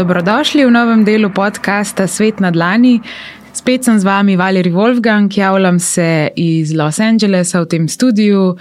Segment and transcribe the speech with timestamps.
[0.00, 3.04] Dobrodošli v novem delu podcasta Svet na Dlani.
[3.52, 8.56] Spet sem z vami, Valerij Wolfgang, javljam se iz Los Angelesa v tem studiu.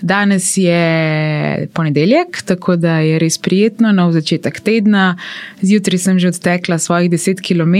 [0.00, 5.18] Danes je ponedeljek, tako da je res prijetno, nov začetek tedna.
[5.60, 7.76] Zjutraj sem že odtekla svojih 10 km,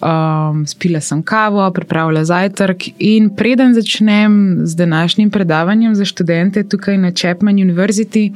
[0.00, 6.96] um, spila sem kavo, pripravila zajtrk in preden začnem z današnjim predavanjem za študente tukaj
[6.96, 8.32] na Chapman University.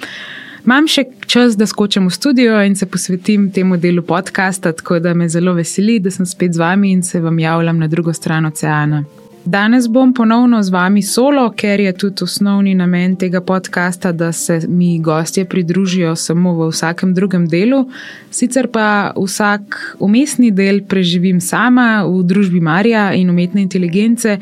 [0.65, 5.13] Imam še čas, da skočim v studio in se posvetim temu delu podcasta, tako da
[5.15, 8.47] me zelo veseli, da sem spet z vami in se vam javljam na drugo stran
[8.49, 9.03] oceana.
[9.45, 14.63] Danes bom ponovno z vami solo, ker je tudi osnovni namen tega podcasta, da se
[14.69, 17.83] mi gostje pridružijo samo v vsakem drugem delu.
[18.31, 24.39] Sicer pa vsak umestni del preživim sama v družbi Marija in umetne inteligence.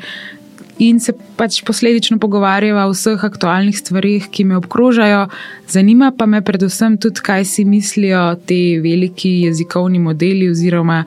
[0.83, 5.29] In se pač posledično pogovarjava o vseh aktualnih stvarih, ki me obkrožajo.
[5.71, 11.05] Zanima pa me predvsem tudi, kaj si mislijo ti veliki jezikovni modeli, oziroma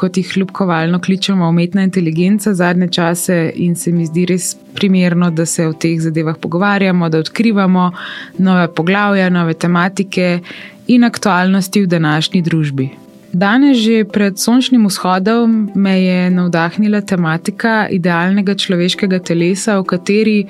[0.00, 5.46] kot jih ljubkovalno kličemo umetna inteligenca zadnje čase, in se mi zdi res primerno, da
[5.46, 7.90] se o teh zadevah pogovarjamo, da odkrivamo
[8.38, 10.38] nove poglavja, nove tematike
[10.86, 12.90] in aktualnosti v današnji družbi.
[13.32, 20.44] Danes, že pred sončnim vzhodom, me je navdahnila tematika idealnega človeškega telesa, o kateri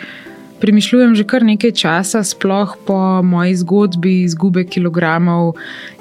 [0.62, 5.54] premišljujem že kar nekaj časa, sploh po moji zgodbi izgube kilogramov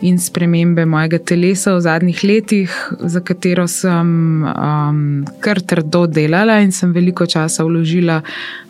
[0.06, 6.74] in spremembe mojega telesa v zadnjih letih, za katero sem um, kar trdo delala in
[6.74, 8.22] sem veliko časa vložila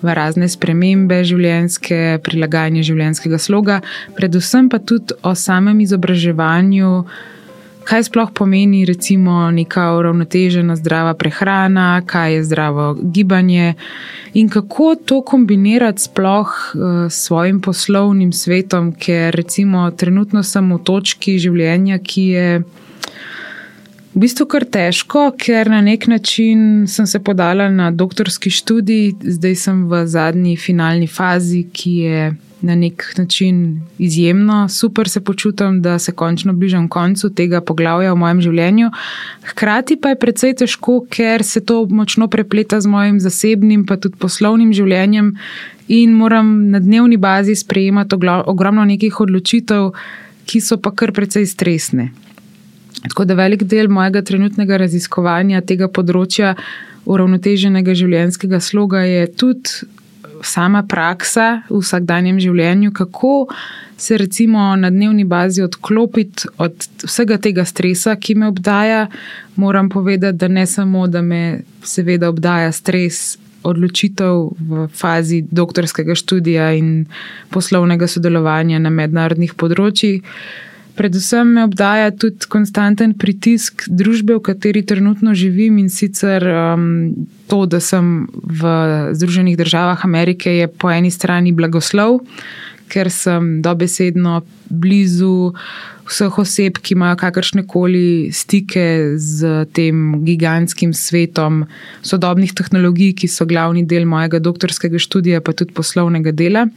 [0.04, 3.82] v razne spremembe življenjske, prilagajanje življenjskega sloga,
[4.16, 6.92] predvsem pa tudi o samem izobraževanju
[7.84, 13.74] kaj sploh pomeni, recimo, neka uravnotežena zdrava prehrana, kaj je zdravo gibanje
[14.34, 20.80] in kako to kombinirati sploh uh, s svojim poslovnim svetom, ker recimo trenutno sem v
[20.84, 22.62] točki življenja, ki je.
[24.12, 29.54] V bistvu kar težko, ker na nek način sem se podala na doktorski študij, zdaj
[29.56, 32.26] sem v zadnji finalni fazi, ki je
[32.62, 38.18] na nek način izjemno, super se počutim, da se končno bližam koncu tega poglavja v
[38.20, 38.90] mojem življenju.
[39.54, 44.20] Hkrati pa je precej težko, ker se to močno prepleta z mojim zasebnim, pa tudi
[44.20, 45.38] poslovnim življenjem,
[45.88, 49.94] in moram na dnevni bazi sprejemati ogromno nekih odločitev,
[50.46, 52.10] ki so pa kar precej stresne.
[53.08, 56.56] Tako da velik del mojega trenutnega raziskovanja tega področja
[57.10, 59.90] uravnoteženega življenjskega sloga je tudi
[60.46, 63.48] sama praksa v vsakdanjem življenju, kako
[64.02, 69.08] se recimo na dnevni bazi odklopiti od vsega tega stresa, ki me obdaja.
[69.56, 73.38] Moram povedati, da ne samo, da me seveda obdaja stres.
[73.62, 77.06] Odločitev v fazi doktorskega študija in
[77.54, 80.24] poslovnega sodelovanja na mednarodnih področjih,
[81.02, 86.84] Predvsem me obdaja tudi konstanten pritisk družbe, v kateri trenutno živim in sicer um,
[87.50, 88.74] to, da sem v
[89.18, 92.20] Združenih državah Amerike, je po eni strani blagoslov,
[92.86, 95.56] ker sem dobesedno blizu
[96.06, 101.64] vseh oseb, ki imajo kakršne koli stike z tem gigantskim svetom
[102.06, 106.68] sodobnih tehnologij, ki so glavni del mojega doktorskega študija, pa tudi poslovnega dela.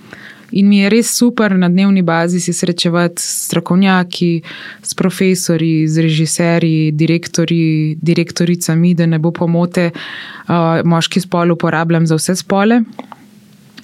[0.55, 4.43] In mi je res super na dnevni bazi se srečevati s strokovnjaki,
[4.83, 10.55] s profesori, z režiserji, direktori, direktoricami, da ne bo pomote, uh,
[10.85, 12.83] moški spol uporabljam za vse spole.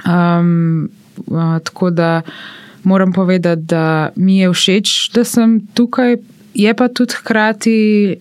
[0.06, 0.88] Um,
[1.26, 2.20] uh, tako da
[2.82, 6.16] moram povedati, da mi je všeč, da sem tukaj.
[6.54, 7.75] Je pa tudi hkrati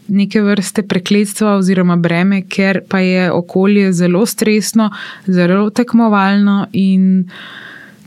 [0.07, 4.91] neke vrste prekletstva oziroma breme, ker pa je okolje zelo stresno,
[5.25, 7.25] zelo tekmovalno in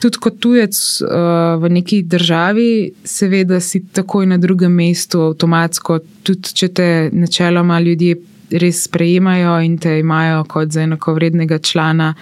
[0.02, 0.74] tudi kot tujec
[1.04, 2.70] uh, v neki državi,
[3.06, 8.16] seveda si takoj na drugem mestu, avtomatsko, tudi če te načeloma ljudje
[8.58, 12.12] res sprejemajo in te imajo kot za enakovrednega člana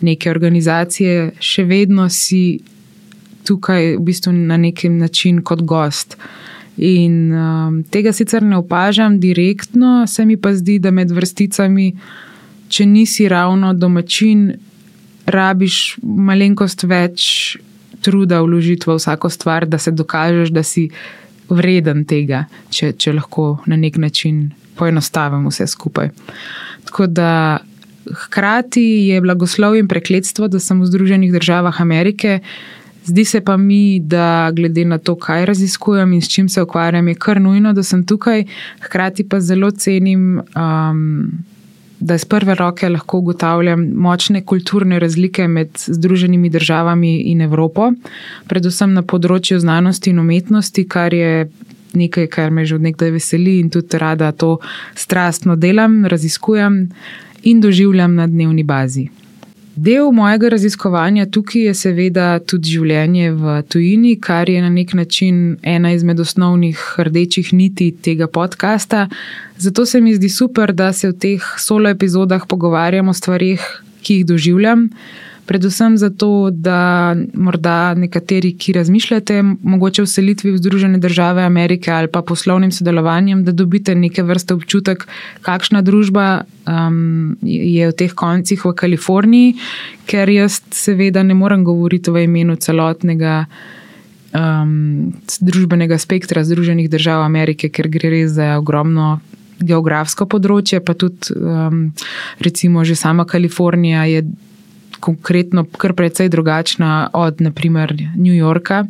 [0.00, 2.58] neke organizacije, še vedno si
[3.46, 6.16] tukaj v bistvu na neki način kot gost.
[6.76, 11.92] In um, tega sicer ne opažam direktno, se mi pa zdi, da med vrsticami,
[12.68, 14.50] če nisi ravno domačin,
[15.26, 17.56] rabiš malenkost več
[18.00, 20.88] truda vložiti v vsako stvar, da se dokažeš, da si
[21.48, 26.10] vreden tega, če, če lahko na nek način poenostavim vse skupaj.
[26.86, 27.58] Tako da
[28.06, 32.40] hkrati je blagoslov in prekletstvo, da sem v Združenih državah Amerike.
[33.06, 37.08] Zdi se pa mi, da glede na to, kaj raziskujem in s čim se ukvarjam,
[37.08, 38.44] je kar nujno, da sem tukaj.
[38.82, 40.40] Hkrati pa zelo cenim.
[40.54, 41.46] Um,
[42.00, 47.92] da iz prve roke lahko ugotavljam močne kulturne razlike med Združenimi državami in Evropo,
[48.48, 51.48] predvsem na področju znanosti in umetnosti, kar je
[51.96, 54.58] nekaj, kar me že od nekdaj veseli in tudi rada to
[54.94, 56.82] strastno delam, raziskujem
[57.42, 59.08] in doživljam na dnevni bazi.
[59.76, 65.58] Del mojega raziskovanja tukaj je seveda tudi življenje v tujini, kar je na nek način
[65.60, 69.02] ena izmed osnovnih rdečih niti tega podcasta.
[69.58, 73.66] Zato se mi zdi super, da se v teh solo epizodah pogovarjamo o stvarih,
[74.00, 74.88] ki jih doživljam
[75.46, 82.10] predvsem zato, da morda nekateri, ki razmišljate, mogoče v selitvi v Združene države Amerike ali
[82.12, 85.06] pa poslovnim sodelovanjem, da dobite neke vrste občutek,
[85.42, 89.54] kakšna družba um, je v teh koncih v Kaliforniji,
[90.06, 93.46] ker jaz seveda ne morem govoriti v imenu celotnega.
[94.36, 99.20] Um, družbenega spektra Združenih držav Amerike, ker gre res za ogromno
[99.62, 101.86] geografsko področje, pa tudi, um,
[102.44, 104.26] recimo, že sama Kalifornija je
[105.06, 108.84] konkretno kar precej drugačna od naprimer New Yorka,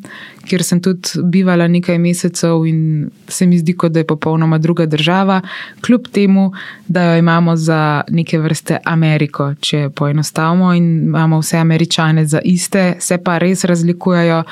[0.49, 4.87] kjer sem tudi bivala nekaj mesecev in se mi zdi, kot da je popolnoma druga
[4.87, 5.41] država,
[5.85, 6.53] kljub temu,
[6.89, 12.95] da jo imamo za neke vrste Ameriko, če poenostavimo in imamo vse američane za iste,
[12.99, 14.43] se pa res razlikujejo.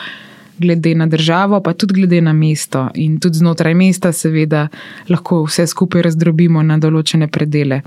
[0.58, 4.68] Glede na državo, pa tudi glede na mesto, in tudi znotraj mesta, seveda,
[5.10, 7.80] lahko vse skupaj razdrobimo na določene predele.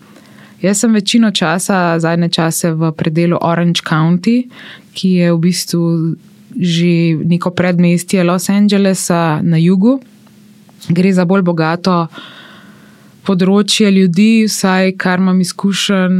[0.62, 4.50] Jaz sem večino časa, zadnje čase v predelu Orange County,
[4.94, 6.16] ki je v bistvu
[6.58, 10.00] že neko predmestje Los Angelesa na jugu.
[10.90, 12.08] Gre za bolj bogato
[13.28, 16.14] področje ljudi, vsaj kar imam izkušen,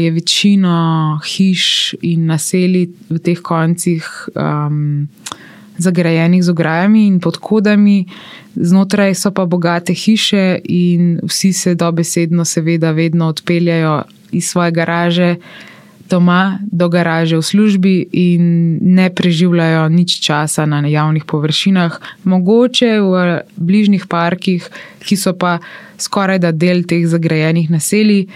[0.00, 1.64] je večino hiš
[2.06, 4.06] in naselij v teh koncih.
[4.38, 5.10] Um,
[5.78, 8.06] zagrajenih z ograjami in podkodami,
[8.56, 14.02] znotraj so pa bogate hiše, in vsi se dobesedno, seveda, vedno odpeljajo
[14.32, 15.36] iz svoje garaže
[16.10, 18.42] doma do garaže v službi in
[18.82, 23.14] ne preživljajo nič časa na javnih površinah, mogoče v
[23.56, 24.66] bližnjih parkih,
[25.06, 25.62] ki so pa
[25.98, 28.26] skoraj da del teh zagrajenih naselij.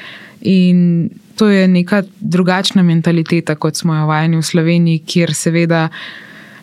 [0.47, 5.89] In to je neka drugačna mentaliteta, kot smo jo vajeni v Sloveniji, kjer seveda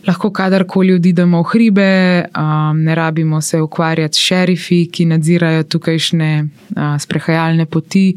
[0.07, 1.91] lahko kadarkoli odidemo v hribe,
[2.37, 8.15] um, ne rabimo se ukvarjati s šerifi, ki nadzirajo tukajšnje uh, sprehajalne poti.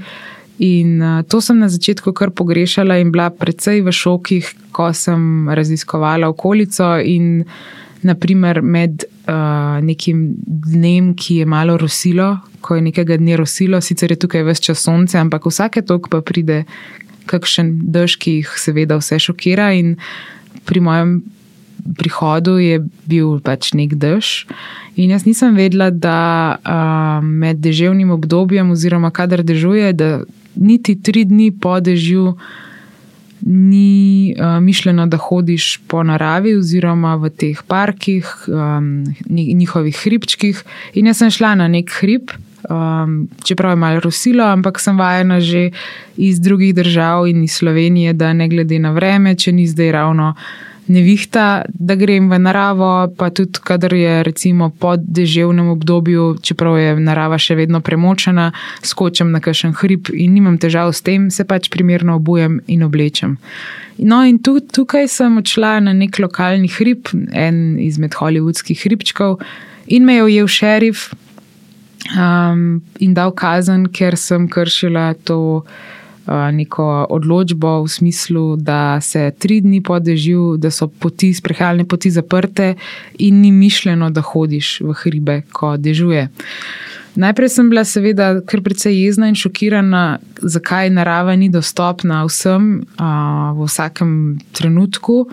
[0.59, 5.49] In uh, to sem na začetku kar pogrešala in bila precej v šokih, ko sem
[5.51, 7.45] raziskovala okolico in
[8.03, 14.13] naprimer med uh, nekim dnem, ki je malo rosilo, ko je nekega dne rosilo, sicer
[14.13, 16.65] je tukaj vse čas sonce, ampak vsake tok pa pride
[17.27, 19.97] kakšen dež, ki jih seveda vse šokira in
[20.65, 21.23] pri mojem
[21.99, 24.47] prihodu je bil pač nek dež.
[24.97, 30.11] In jaz nisem vedela, da uh, med deževnim obdobjem, oziroma kadar dežuje, da
[30.55, 32.37] niti tri dni po dežju
[33.45, 40.65] ni uh, mišljeno, da hodiš po naravi, oziroma v teh parkih, um, njihovih hribčkih.
[40.95, 42.33] In jaz sem šla na nek hrib.
[42.65, 45.75] Um, čeprav je malo rosilo, ampak sem vajena že
[46.17, 50.31] iz drugih držav in iz Slovenije, da ne glede na vreme, če ni zdaj ravno
[50.33, 56.79] uh, nevihta, da grem v naravo, pa tudi, kadar je recimo po deževnem obdobju, čeprav
[56.79, 58.51] je narava še vedno premočena,
[58.85, 63.39] skočim na kakšen hrib in nimam težav s tem, se pač primerno obujem in oblečem.
[63.99, 69.39] No, in tudi tukaj sem odšla na nek lokalni hrib, en izmed hollywoodskih hribčkov,
[69.87, 71.13] in me je ujel šerif
[72.13, 75.65] um, in dal kazen, ker sem kršila to
[76.27, 82.11] neko odločbo v smislu, da se tri dni po dežju, da so poti, sprehajalne poti
[82.11, 82.75] zaprte
[83.19, 86.29] in ni mišljeno, da hodiš v hribe, ko dežuje.
[87.15, 93.53] Najprej sem bila seveda kar precej jezna in šokirana, zakaj narava ni dostopna vsem a,
[93.55, 95.27] v vsakem trenutku.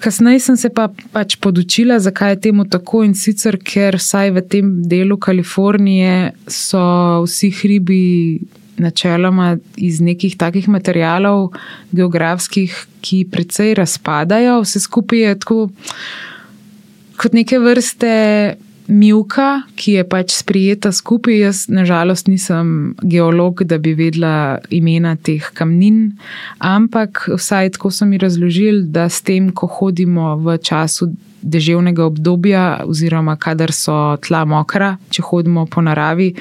[0.00, 4.42] Kasneje sem se pa pač podučila, zakaj je temu tako in sicer, ker vsaj v
[4.42, 6.80] tem delu Kalifornije so
[7.26, 8.00] vsi hribi
[8.80, 11.52] načeloma iz nekih takih materijalov,
[11.92, 15.60] geografskih, ki precej razpadajo, vse skupaj je tako
[17.20, 18.16] kot neke vrste.
[18.90, 25.46] Milka, ki je pač sprijeta skupaj, jaz nažalost nisem geolog, da bi vedela imena teh
[25.54, 26.16] kamnin,
[26.58, 32.64] ampak vsaj tako so mi razložili, da s tem, ko hodimo v času deževnega obdobja,
[32.90, 36.32] oziroma kadar so tla mokra, če hodimo po naravi,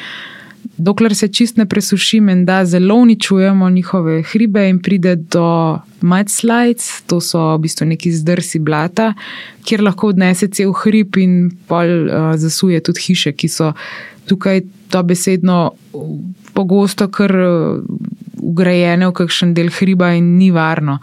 [0.79, 7.19] dokler se čist ne presuši, menda zelo uničujemo njihove hribe in pride do mudslides, to
[7.21, 9.13] so v bistvu neki zdrsi blata,
[9.67, 13.73] kjer lahko odnese cel hrib in pol uh, zasuje tudi hiše, ki so
[14.29, 15.59] tukaj to besedno
[16.53, 17.83] pogosto kar uh,
[18.39, 20.99] ugrajene v kakšen del hriba in ni varno.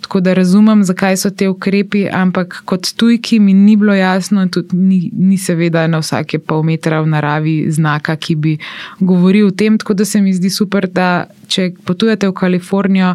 [0.00, 4.76] Tako da razumem, zakaj so te ukrepi, ampak kot tujki mi ni bilo jasno, tudi
[4.76, 8.56] ni, ni seveda na vsake pol metra v naravi znaka, ki bi
[9.00, 9.78] govoril o tem.
[9.78, 13.14] Tako da se mi zdi super, da če potujete v Kalifornijo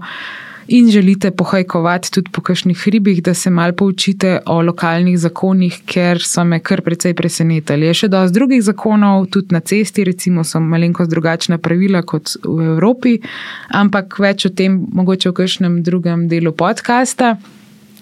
[0.68, 6.22] in želite pohajkovati tudi po kakšnih hribih, da se mal poučite o lokalnih zakonih, ker
[6.24, 7.86] so me kar precej presenetili.
[7.86, 12.72] Je še dosti drugih zakonov, tudi na cesti, recimo, so malenkost drugačna pravila kot v
[12.74, 13.20] Evropi,
[13.70, 17.36] ampak več o tem mogoče v kakšnem drugem delu podcasta.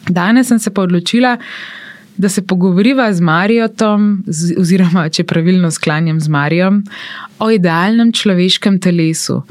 [0.10, 1.38] Danes sem se pa odločila,
[2.18, 4.24] da se pogovoriva z Marijotom,
[4.60, 6.84] oziroma če pravilno sklanjam z Marijom,
[7.40, 9.42] o idealnem človeškem telesu.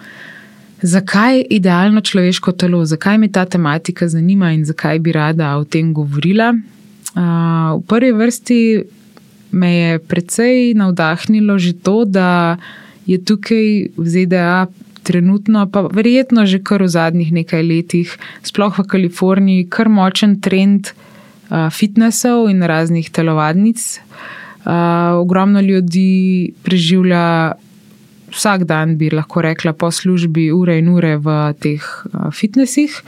[0.83, 5.65] Zakaj je idealno človeško telo, zakaj me ta tematika zanima in zakaj bi rada o
[5.65, 6.51] tem govorila?
[6.53, 8.61] Uh, v prvi vrsti
[9.53, 12.57] me je precej navdahnilo že to, da
[13.07, 14.67] je tukaj v ZDA
[15.03, 20.91] trenutno, pa verjetno že kar v zadnjih nekaj letih, sploh v Kaliforniji, kar močen trend
[20.91, 24.01] uh, fitnesov in raznih telovadnic.
[24.62, 27.55] Uh, ogromno ljudi preživlja
[28.35, 31.87] vsak dan, bi lahko rekla, po službi, ure in ure v teh
[32.33, 33.03] fitnesih.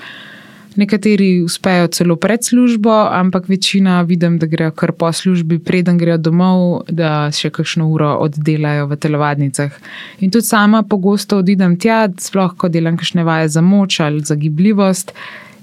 [0.74, 6.18] Nekateri uspejo celo pred službo, ampak večina vidim, da grejo kar po službi, preden grejo
[6.18, 9.76] domov, da še kakšno uro oddelajo v telovadnicah.
[10.18, 14.34] In tudi sama pogosto odidem tja, sploh ko delam kakšne vaje za moč ali za
[14.34, 15.14] gibljivost.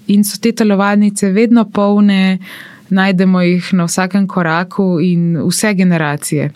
[0.08, 2.40] In so te telovadnice vedno polne,
[2.92, 6.52] najdemo jih na vsakem koraku in vse generacije.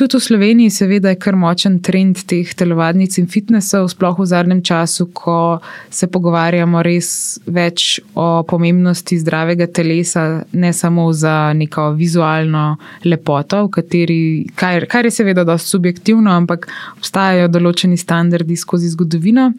[0.00, 4.62] Tudi v Sloveniji, seveda, je kar močen trend teh telovadnic in fitnesov, sploh v zadnjem
[4.64, 5.60] času, ko
[5.92, 10.22] se pogovarjamo res več o pomembnosti zdravega telesa,
[10.56, 16.64] ne samo za neko vizualno lepoto, kateri, kar, kar je seveda dosti subjektivno, ampak
[16.96, 19.50] obstajajo določeni standardi skozi zgodovino.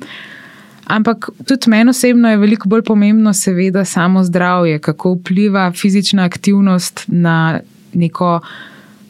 [0.89, 7.05] Ampak tudi meni osebno je veliko bolj pomembno, seveda, samo zdravje, kako vpliva fizična aktivnost
[7.13, 7.61] na
[7.93, 8.39] neko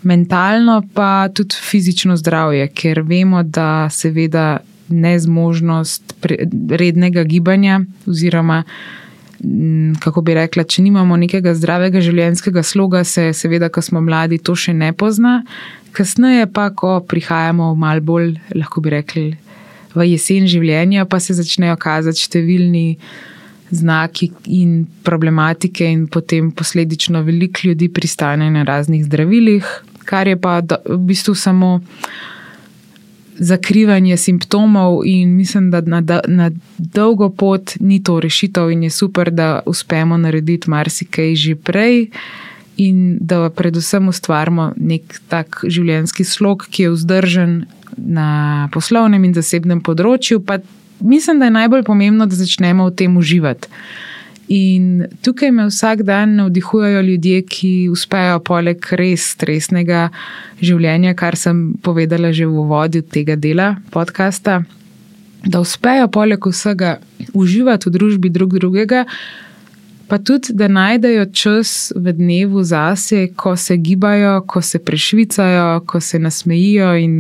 [0.04, 4.60] mentalno, pa tudi fizično zdravje, ker vemo, da seveda
[4.92, 6.16] nezmožnost
[6.70, 8.64] rednega gibanja, oziroma
[10.00, 14.56] kako bi rekla, če nimamo nekega zdravega življenjskega sloga, se seveda, ko smo mladi, to
[14.56, 15.42] še ne pozna.
[15.98, 19.26] Kasneje pa, ko prihajamo malo bolj, lahko bi rekli,
[19.96, 22.88] v jesen življenja, pa se začnejo kazati številni.
[23.72, 24.72] Znaki in
[25.08, 29.70] problematike, in potem posledično veliko ljudi pristane na raznih zdravilih,
[30.12, 31.80] kar je pa v bistvu samo
[33.42, 39.32] zakrivanje simptomov, in mislim, da na, na dolgo pot ni to rešitev, in je super,
[39.32, 42.10] da uspemo narediti marsikaj že prej.
[42.78, 47.52] In da predvsem ustvarimo nek tak življenjski slog, ki je vzdržen
[47.98, 50.40] na poslovnem in zasebnem področju.
[50.40, 50.60] Pa
[51.00, 53.70] mislim, da je najbolj pomembno, da začnemo v tem uživati.
[54.52, 60.10] In tukaj me vsak dan navdihujejo ljudje, ki uspejo poleg res stresnega
[60.60, 64.64] življenja, kar sem povedala že v uvodu tega dela podcasta,
[65.48, 66.98] da uspejo poleg vsega
[67.32, 69.06] uživati v družbi drug drugega,
[70.12, 76.04] pa tudi da najdejo čas v dnevu zase, ko se gibajo, ko se prešvicajo, ko
[76.04, 77.16] se nasmejijo in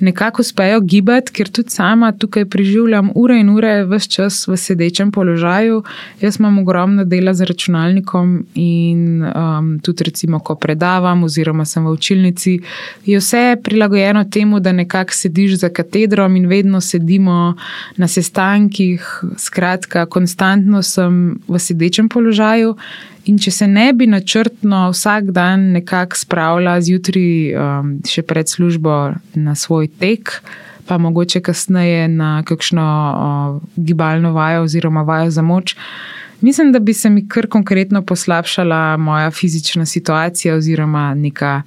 [0.00, 5.12] nekako uspejo gibati, ker tudi sama tukaj preživljam ure in ure, vse čas v sedečem
[5.12, 5.82] položaju.
[6.20, 11.92] Jaz imam ogromno dela z računalnikom in um, tudi, recimo, ko predavam, oziroma sem v
[11.92, 12.58] učilnici,
[13.06, 17.54] je vse prilagojeno temu, da nekako sediš za katedrom in vedno sedimo
[17.96, 19.22] na sestankih.
[19.38, 22.76] Skratka, konstantno sem v sedečem položaju.
[23.26, 29.16] In če se ne bi načrtno vsak dan nekako spravila zjutraj, um, še pred službo
[29.34, 30.30] na svoj tek,
[30.86, 35.74] pa mogoče kasneje na kakšno uh, gibalno vajo oziroma vajo za moč,
[36.40, 41.62] mislim, da bi se mi kar konkretno poslabšala moja fizična situacija oziroma neka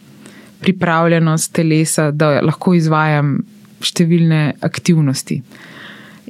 [0.60, 3.42] pripravljenost telesa, da lahko izvajam
[3.84, 5.42] številne aktivnosti.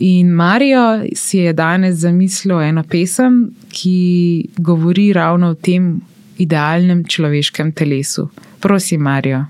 [0.09, 6.01] In Marijo si je danes zamislil eno pesem, ki govori ravno o tem
[6.37, 8.29] idealnem človeškem telesu.
[8.59, 9.45] Prosim, Marijo.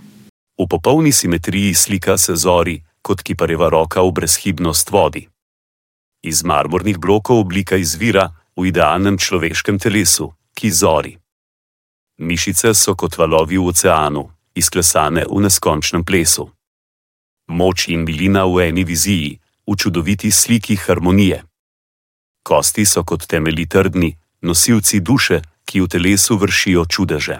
[0.59, 5.27] V popolni simetriji slika se zori, kot kipareva roka v brezhibnost vodi.
[6.23, 11.15] Iz marmornih blokov oblika izvira v idealnem človeškem telesu, ki zori.
[12.19, 16.49] Mišice so kot valovi v oceanu, izklesane v neskončnem plesu.
[17.47, 21.48] Moč in milina v eni viziji, v čudoviti sliki harmonije.
[22.49, 27.37] Kosti so kot temelji trdni, nosilci duše, ki v telesu vršijo čudeže.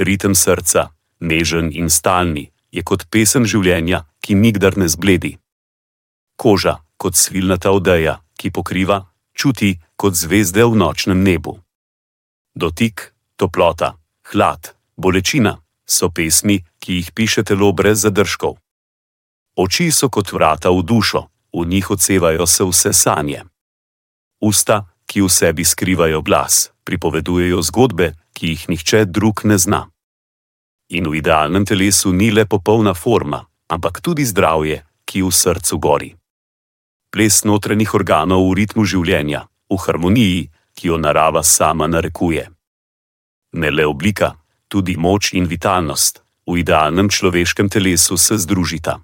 [0.00, 0.88] Ritem srca,
[1.20, 5.36] nežen in stalni, je kot pesem življenja, ki nikdar ne zbledi.
[6.36, 8.98] koža kot svilnata odeja, ki pokriva,
[9.34, 11.58] čuti kot zvezde v nočnem nebu.
[12.54, 13.98] Dotik, toplota,
[14.32, 18.56] hlad, bolečina so pesmi, ki jih piše telo brez zadržkov.
[19.56, 23.42] Oči so kot vrata v dušo, v njih odsevajo se vse sanje.
[24.40, 29.82] Usta, ki v sebi skrivajo glas, pripovedujejo zgodbe, ki jih nihče drug ne zna.
[30.94, 36.10] In v idealnem telesu ni le popolna forma, ampak tudi zdravje, ki v srcu gori.
[37.10, 42.46] Ples notranjih organov v ritmu življenja, v harmoniji, ki jo narava sama narekuje.
[43.58, 44.36] Ne le oblika,
[44.68, 49.00] tudi moč in vitalnost v idealnem človeškem telesu se združita.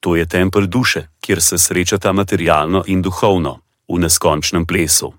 [0.00, 5.14] To je tempelj duše, kjer se srečata materialno in duhovno, v neskončnem plesu.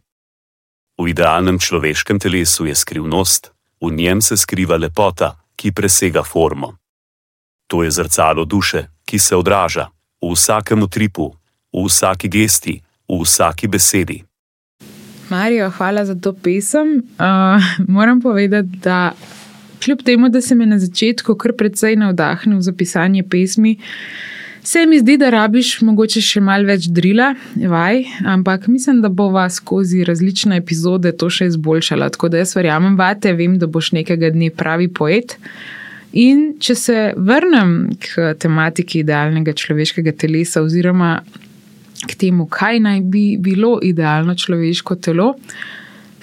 [0.95, 6.77] V idealnem človeškem telesu je skrivnost, v njem se skriva lepota, ki presega formo.
[7.67, 9.89] To je zrcalo duše, ki se odraža
[10.21, 11.33] v vsakem utripu,
[11.73, 14.23] v vsaki gesti, v vsaki besedi.
[15.29, 17.01] Marijo, hvala za to pesem.
[17.17, 19.13] Uh, moram povedati, da
[19.83, 23.77] kljub temu, da se mi na začetku kar precej navdahnil za pisanje pesmi,
[24.65, 27.27] Se mi zdi, da rabiš mogoče še malo več drila,
[27.69, 32.07] vaj, ampak mislim, da bo vas skozi različne epizode to še izboljšala.
[32.15, 35.37] Tako da jaz verjamem vate, vem, da boš nekega dne pravi poet.
[36.17, 41.19] In če se vrnem k tematiki idealnega človeškega telesa, oziroma
[42.01, 45.35] k temu, kaj naj bi bilo idealno človeško telo,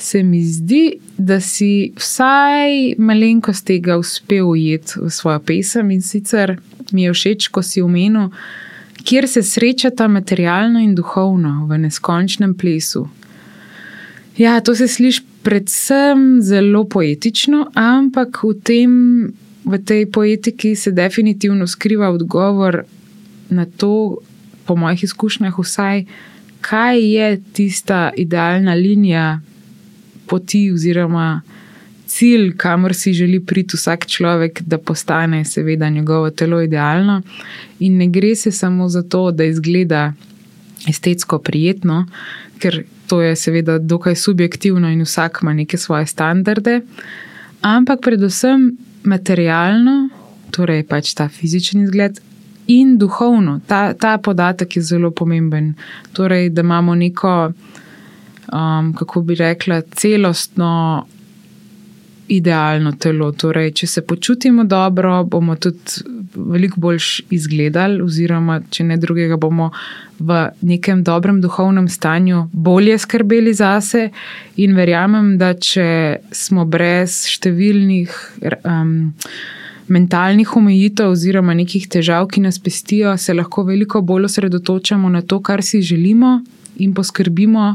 [0.02, 6.56] se mi zdi, da si vsaj malenkost tega uspel ujeti v svojo pesem in sicer
[6.92, 8.32] mi je všeč, ko si omenil,
[9.04, 13.06] kjer se srečata materialno in duhovno v neskončnem plesu.
[14.36, 18.92] Ja, to se sliši predvsem zelo poetično, ampak v, tem,
[19.64, 22.82] v tej poetiki se definitivno skriva odgovor
[23.50, 24.18] na to,
[24.66, 26.04] po mojih izkušnjah, vsaj,
[26.60, 29.40] kaj je tista idealna linija
[30.32, 31.42] poti oziroma
[32.12, 37.20] cilj, kamor si želi priti vsak človek, da postane, seveda, njegovo telo idealno.
[37.78, 40.12] In ne gre se samo za to, da izgleda
[40.88, 42.06] estetsko prijetno,
[42.58, 46.80] ker to je, seveda, dokaj subjektivno in vsak ima neke svoje standarde,
[47.60, 48.70] ampak predvsem
[49.04, 50.08] materialno,
[50.50, 52.20] torej pač ta fizični izgled.
[52.72, 55.72] In duhovno, ta, ta podatek je zelo pomemben.
[56.12, 57.52] Torej, da imamo neko,
[58.52, 61.06] um, kako bi rekla, celostno
[62.28, 63.32] idealno telo.
[63.32, 66.98] Torej, če se počutimo dobro, bomo tudi veliko bolj
[67.34, 69.70] izgledali, oziroma če ne drugega, bomo
[70.18, 74.08] v nekem dobrem duhovnem stanju bolje skrbeli zase.
[74.62, 75.88] In verjamem, da če
[76.32, 78.20] smo brez številnih.
[78.64, 79.12] Um,
[79.92, 85.40] Mentalnih omejitev, oziroma nekih težav, ki nas pestijo, se lahko veliko bolj osredotočamo na to,
[85.44, 86.38] kar si želimo,
[86.80, 87.66] in poskrbimo,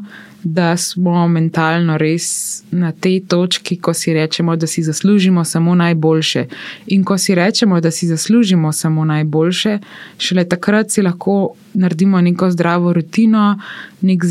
[0.53, 6.45] da smo mentalno res na tej točki, ko si rečemo, da si zaslužimo samo najboljše.
[6.87, 9.79] In ko si rečemo, da si zaslužimo samo najboljše,
[10.17, 13.59] šele takrat si lahko naredimo neko zdravo rutino,
[14.01, 14.23] nek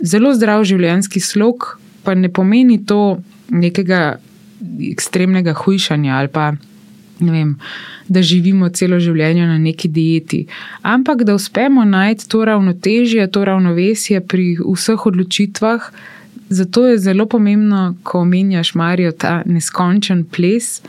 [0.00, 4.18] zelo zdrav življenjski slog, pa ne pomeni to nekega
[4.92, 6.52] ekstremnega hujšanja ali pa
[7.30, 7.56] vem,
[8.08, 10.46] da živimo celo življenje na neki dieti,
[10.82, 15.90] ampak da uspemo najti to ravnotežje, to ravnovesje pri vseh odločitvah.
[16.52, 20.82] Zato je zelo pomembno, ko omenjaš Marijo ta neskončen ples.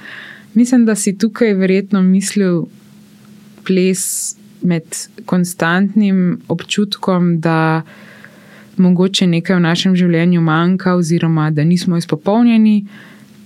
[0.53, 2.65] Mislim, da si tukaj verjetno mislil
[3.63, 4.83] ples med
[5.25, 7.81] konstantnim občutkom, da
[8.77, 12.85] mogoče nekaj v našem življenju manjka, oziroma da nismo izpopolnjeni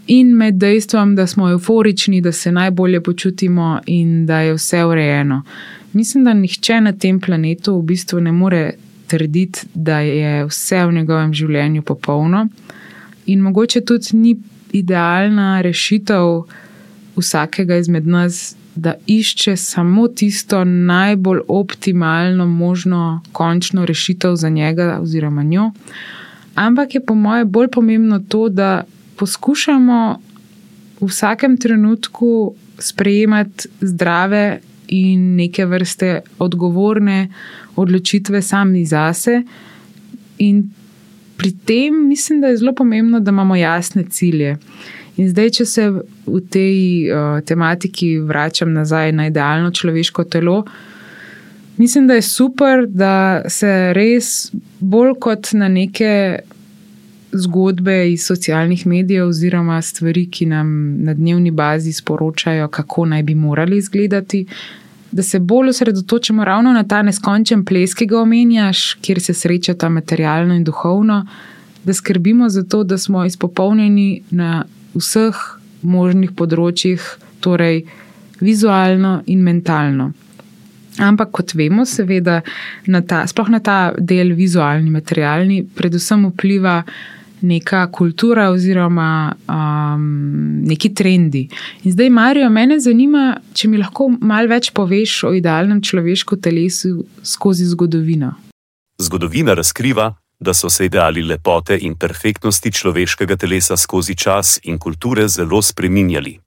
[0.08, 5.42] in med dejstvom, da smo euforični, da se najbolje počutimo in da je vse urejeno.
[5.94, 8.72] Mislim, da nihče na tem planetu v bistvu ne more
[9.08, 12.48] trditi, da je vse v njegovem življenju popolno.
[13.26, 14.36] In mogoče tudi ni
[14.72, 16.44] idealna rešitev
[17.16, 25.44] vsakega izmed nas, da išče samo tisto najbolj optimalno, možno, končno rešitev za njega oziroma
[25.44, 25.72] njo.
[26.56, 28.84] Ampak je po mojem bolj pomembno to, da
[29.18, 30.20] poskušamo
[31.00, 37.28] v vsakem trenutku sprejemati zdrave in neke vrste odgovorne
[37.76, 39.42] odločitve sami zase.
[40.38, 40.70] In
[41.38, 44.58] pri tem mislim, da je zelo pomembno, da imamo jasne cilje.
[45.18, 45.88] In zdaj, če se
[46.26, 46.78] v tej
[47.10, 50.64] uh, tematiki vračam nazaj na idealno človeško telo,
[51.78, 56.40] mislim, da je super, da se res bolj kot na neke
[57.32, 63.36] zgodbe iz socialnih medijev, oziroma stvari, ki nam na dnevni bazi sporočajo, kako naj bi
[63.36, 64.46] morali izgledati,
[65.12, 69.90] da se bolj osredotočimo ravno na ta neskončen ples, ki ga omenjaš, kjer se srečata
[69.90, 71.26] materialno in duhovno,
[71.84, 75.36] da skrbimo za to, da smo izpopolnjeni na vseh
[75.82, 77.02] možnih področjih,
[77.40, 77.86] torej
[78.40, 80.12] vizualno in mentalno.
[80.98, 82.42] Ampak, kot vemo, seveda,
[82.90, 86.82] na ta, sploh na ta del vizualni, materialni, predvsem vpliva
[87.42, 91.48] neka kultura oziroma um, neki trendi.
[91.84, 97.04] In zdaj, Marijo, mene zanima, če mi lahko malo več poveš o idealnem človeškem telesu
[97.24, 98.34] skozi zgodovino.
[99.02, 105.28] Zgodovina razkriva, da so se ideali lepote in perfektnosti človeškega telesa skozi čas in kulture
[105.28, 106.38] zelo spreminjali.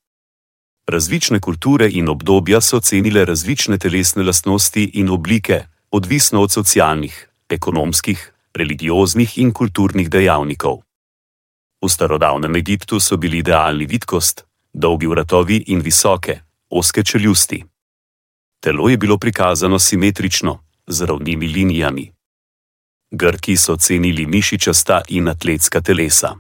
[0.91, 8.33] Različne kulture in obdobja so cenile različne telesne lastnosti in oblike, odvisno od socialnih, ekonomskih,
[8.55, 10.83] religioznih in kulturnih dejavnikov.
[11.83, 17.65] V starodavnem Egiptu so bili idealni vidkost, dolgi vratovi in visoke, oske čeljusti.
[18.61, 22.13] Telo je bilo prikazano simetrično, z ravnimi linijami.
[23.11, 26.37] Grki so cenili mišičasta in atletska telesa.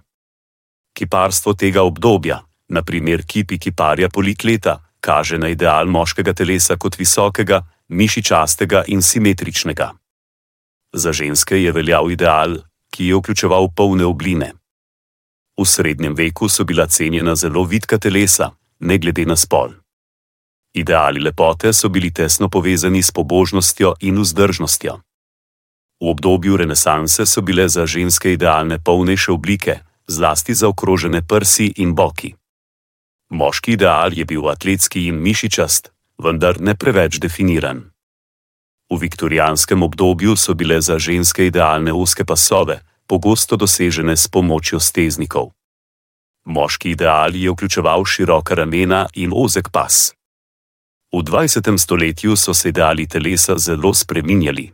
[0.92, 8.84] Kiparstvo tega obdobja, naprimer kipi kiparja polikleta, kaže na ideal moškega telesa kot visokega, mišičastega
[8.86, 9.99] in simetričnega.
[10.92, 12.56] Za ženske je veljal ideal,
[12.90, 14.52] ki je vključeval polne obline.
[15.60, 18.50] V srednjem veku so bila cenjena zelo vitka telesa,
[18.80, 19.70] ne glede na spol.
[20.74, 25.00] Ideali lepote so bili tesno povezani s pobožnostjo in vzdržnostjo.
[26.00, 32.34] V obdobju renesanse so bile za ženske idealne polnejše oblike, zlasti zaokrožene prsi in boki.
[33.30, 37.89] Moški ideal je bil atletski in mišičast, vendar ne preveč definiran.
[38.90, 45.50] V viktorijanskem obdobju so bile za ženske idealne uske pasove, pogosto dosežene s pomočjo steznikov.
[46.44, 50.12] Moški ideal je vključeval široka ramena in ozek pas.
[51.12, 51.78] V 20.
[51.78, 54.72] stoletju so se ideali telesa zelo spreminjali.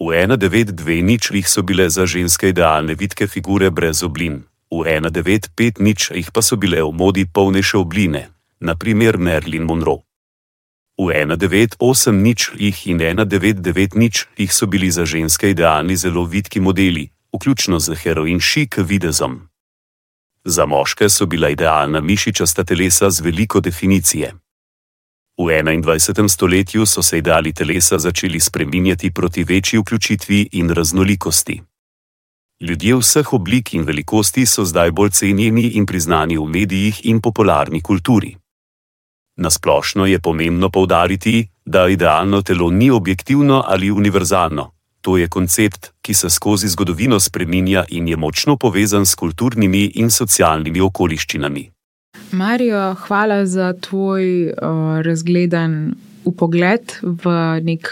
[0.00, 6.30] V 192 ničlih so bile za ženske idealne vitke figure brez oblin, v 195 ničlih
[6.30, 8.28] pa so bile v modi polnejše obline,
[8.60, 10.02] naprimer Merlin Monroe.
[10.98, 17.78] V 198 ničlih in 199 ničlih so bili za ženske idealni zelo vitki modeli, vključno
[17.78, 19.48] z heroin šik videzom.
[20.44, 24.32] Za moške so bila idealna mišičasta telesa z veliko definicije.
[25.38, 26.28] V 21.
[26.28, 31.62] stoletju so se ideali telesa začeli spreminjati proti večji vključitvi in raznolikosti.
[32.60, 37.80] Ljudje vseh oblik in velikosti so zdaj bolj cenjeni in priznani v medijih in popularni
[37.80, 38.41] kulturi.
[39.36, 44.70] Nasplošno je pomembno poudariti, da idealno telo ni objektivno ali univerzalno.
[45.00, 50.10] To je koncept, ki se skozi zgodovino spreminja in je močno povezan s kulturnimi in
[50.10, 51.70] socialnimi okoliščinami.
[52.32, 57.88] Marijo, hvala za tvoj uh, razgledan upogled v nek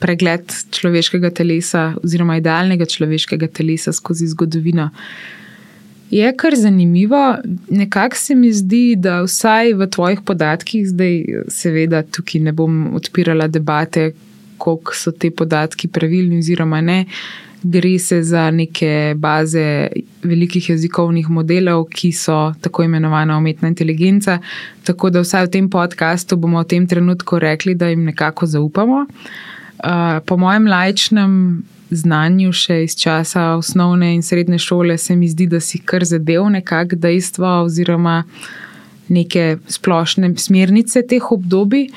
[0.00, 4.90] pregled človeškega telesa, oziroma idealnega človeškega telesa skozi zgodovino.
[6.10, 7.36] Je kar zanimivo,
[7.70, 13.48] nekako se mi zdi, da vsaj v tvojih podatkih, zdaj seveda tukaj ne bom odpirala
[13.48, 14.12] debate,
[14.58, 17.04] koliko so te podatki pravilni oziroma ne.
[17.62, 19.88] Gre se za neke baze
[20.22, 24.38] velikih jezikovnih modelov, ki so tako imenovana umetna inteligenca.
[24.84, 29.06] Tako da vsaj v tem podkastu bomo v tem trenutku rekli, da jim nekako zaupamo.
[29.84, 35.46] Uh, po mojem lajčnem znanju, še iz časa osnovne in srednje šole, se mi zdi,
[35.46, 38.22] da si kar zadev nekako dejstva oziroma
[39.08, 41.88] neke splošne smernice teh obdobij.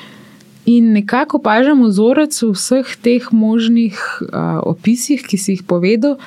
[0.68, 6.18] In nekako opažam vzorec v vseh teh možnih uh, opisih, ki si jih povedal,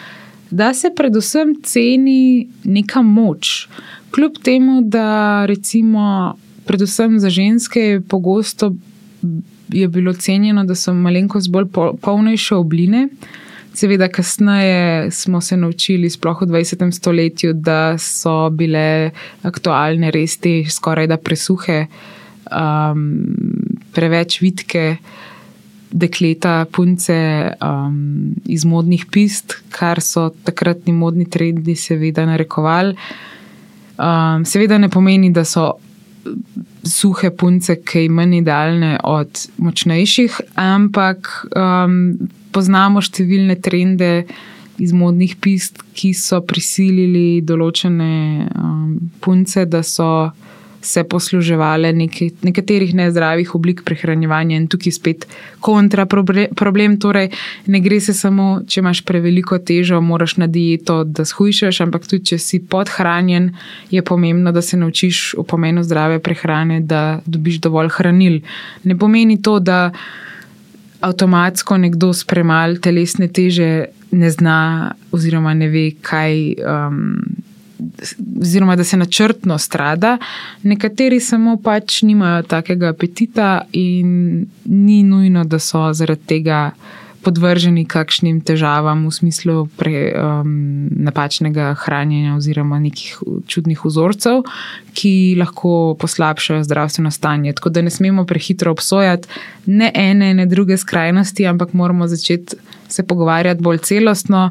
[0.49, 3.67] da se predvsem ceni neka moč.
[4.11, 6.33] Kljub temu, da recimo,
[6.65, 8.73] predvsem za ženske, pogosto
[9.69, 11.69] je bilo cenjeno, da so malenkost bolj
[12.01, 13.07] polnejše obline.
[13.73, 16.91] Seveda, kasneje smo se naučili, sploh v 20.
[16.91, 19.11] stoletju, da so bile
[19.47, 21.85] aktualne res te skoraj da presuhe,
[22.51, 23.05] um,
[23.95, 24.97] preveč vitke
[25.91, 27.15] dekleta, punce
[27.61, 32.95] um, iz modnih pist, kar so takratni modni trendi, seveda, narekovali.
[34.01, 35.73] Um, seveda ne pomeni, da so
[36.83, 41.97] suhe punce, ki jim manj idealne od močnejših, ampak um,
[42.51, 44.11] poznamo številne trende
[44.81, 48.13] iz modnih pist, ki so prisilili določene
[48.49, 50.31] um, punce, da so
[50.81, 51.93] se posluževali
[52.41, 55.27] nekaterih nezdravih oblik prehranjevanja in tukaj spet
[55.61, 56.97] kontra problem.
[56.99, 57.29] Torej,
[57.67, 62.31] ne gre se samo, če imaš preveliko težo, moraš na dieto, da shujšaš, ampak tudi,
[62.33, 63.51] če si podhranjen,
[63.93, 68.41] je pomembno, da se naučiš o pomenu zdrave prehrane, da dobiš dovolj hranil.
[68.83, 69.91] Ne pomeni to, da
[71.01, 76.55] avtomatsko nekdo s premalo telesne teže ne zna, oziroma ne ve, kaj.
[76.65, 77.15] Um,
[78.41, 80.11] Oziroma, da se načrtno strada,
[80.63, 86.59] nekateri samo pač nimajo takega apetita, in ni nujno, da so zaradi tega
[87.23, 94.43] podvrženi kakšnim težavam v smislu pre, um, napačnega hranjenja oziroma nekih čudnih vzorcev,
[94.97, 97.53] ki lahko poslabšajo zdravstveno stanje.
[97.57, 99.27] Tako da ne smemo prehitro obsojati
[99.65, 102.57] ne ene, ne druge skrajnosti, ampak moramo začeti
[102.87, 104.49] se pogovarjati bolj celostno.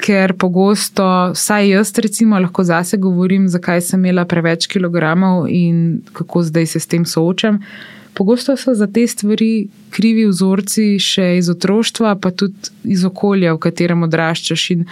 [0.00, 6.42] Ker pogosto, vsaj jaz, recimo, lahko zase govorim, zakaj sem imela preveč kilogramov in kako
[6.48, 7.58] zdaj se s tem soočam.
[8.14, 13.62] Pogosto so za te stvari krivi vzorci še iz otroštva, pa tudi iz okolja, v
[13.66, 14.70] katerem odraščaš.
[14.74, 14.86] In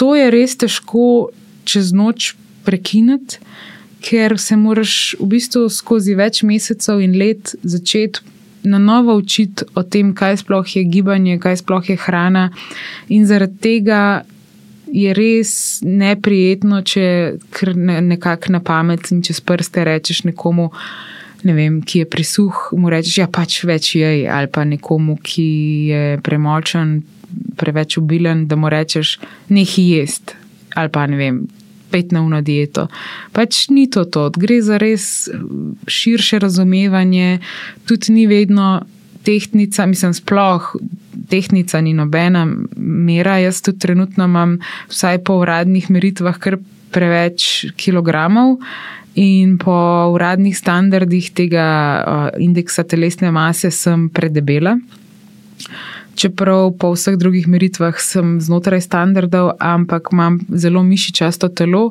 [0.00, 1.30] to je res težko
[1.68, 2.34] čez noč
[2.66, 3.40] prekiniti,
[4.06, 8.34] ker se moraš v bistvu skozi več mesecev in let začeti
[8.66, 12.50] na novo učiti o tem, kaj sploh je gibanje, kaj sploh je hrana.
[13.08, 14.00] In zaradi tega.
[14.86, 15.50] Je res
[15.82, 17.02] neprijetno, če
[18.06, 20.68] nekako na pamet in čez prste rečeš nekomu,
[21.46, 25.18] ne vem, ki je prisuh, mu rečeš, da ja, pač več je, ali pa nekomu,
[25.22, 25.48] ki
[25.90, 26.98] je premočen,
[27.58, 29.16] preveč ubilen, da mu rečeš,
[29.52, 30.34] nehi jest,
[30.74, 31.46] ali pa ne vem.
[31.86, 32.88] Pet na uno dieto.
[33.30, 35.28] Pač ni to to, gre za res
[35.86, 37.38] širše razumevanje,
[37.86, 38.80] tudi ni vedno
[39.26, 40.74] tehnika, mislim, sploh
[41.30, 43.38] tehnika ni nobena mera.
[43.38, 44.58] Jaz tudi trenutno imam,
[44.90, 46.58] vsaj po uradnih meritvah, kar
[46.94, 48.58] preveč kilogramov.
[49.16, 49.72] In po
[50.12, 51.66] uradnih standardih tega
[52.04, 54.76] uh, indeksa telesne mase sem predebela.
[56.16, 61.90] Čeprav po vseh drugih meritvah sem znotraj standardov, ampak imam zelo mišičasto telo,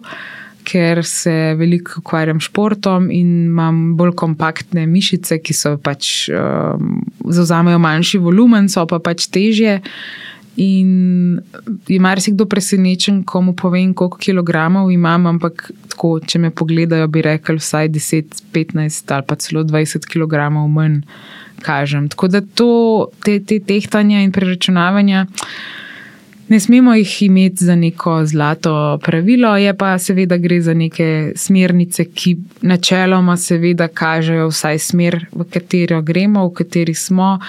[0.65, 7.01] ker se veliko ukvarjam s športom in imam bolj kompaktne mišice, ki so pač um,
[7.25, 9.79] zauzamejo manjši volumen, so pa pač težje.
[10.57, 11.39] In
[11.87, 17.23] je marsikdo presenečen, ko mu povem, koliko kilogramov imam, ampak tako, če me pogledajo, bi
[17.25, 21.01] rekli vsaj 10, 15 ali pa celo 20 kilogramov manj
[21.65, 22.07] kažem.
[22.09, 25.25] Tako da to, te, te tehtanja in preračunavanja.
[26.47, 32.05] Ne smemo jih imeti za neko zlato pravilo, je pa seveda gre za neke smernice,
[32.05, 37.39] ki načeloma seveda kažejo vsaj smer, v katero gremo, v kateri smo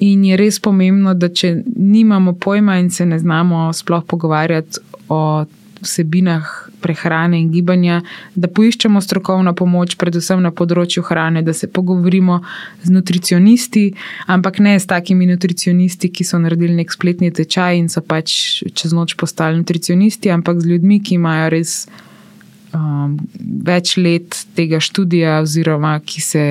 [0.00, 5.22] In je res pomembno, da če nimamo pojma in se ne znamo sploh pogovarjati o
[5.82, 8.00] vsebinah prehrane in gibanja,
[8.34, 12.40] da poiščemo strokovno pomoč, predvsem na področju hrane, da se pogovorimo
[12.84, 13.84] z nutricionisti,
[14.30, 18.94] ampak ne s takimi nutricionisti, ki so naredili nek spletni tečaj in so pač čez
[18.94, 21.78] noč postali nutricionisti, ampak z ljudmi, ki imajo res
[22.74, 26.44] um, več let tega študija, oziroma ki se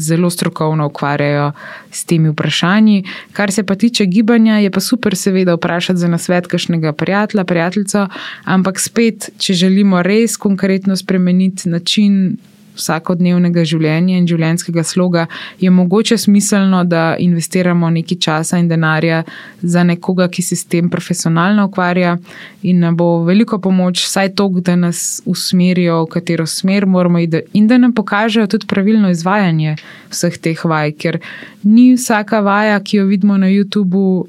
[0.00, 1.52] zelo strokovno ukvarjajo
[1.90, 3.04] s temi vprašanji.
[3.32, 8.06] Kar se pa tiče gibanja, je pa super, seveda, vprašati za nasvet kakšnega prijatelja, prijateljico,
[8.44, 12.36] ampak spet, če želimo res konkretno spremeniti način
[12.78, 15.26] vsakodnevnega življenja in življenjskega sloga,
[15.60, 19.22] je mogoče smiselno, da investiramo nekaj časa in denarja
[19.62, 22.16] za nekoga, ki se s tem profesionalno ukvarja
[22.62, 27.42] in nam bo veliko pomoč, vsaj to, da nas usmerijo, v katero smer moramo iti
[27.58, 29.76] in da nam pokažejo tudi pravilno izvajanje
[30.10, 31.20] vseh teh vaj, ker
[31.62, 34.26] ni vsaka vaja, ki jo vidimo na YouTubu,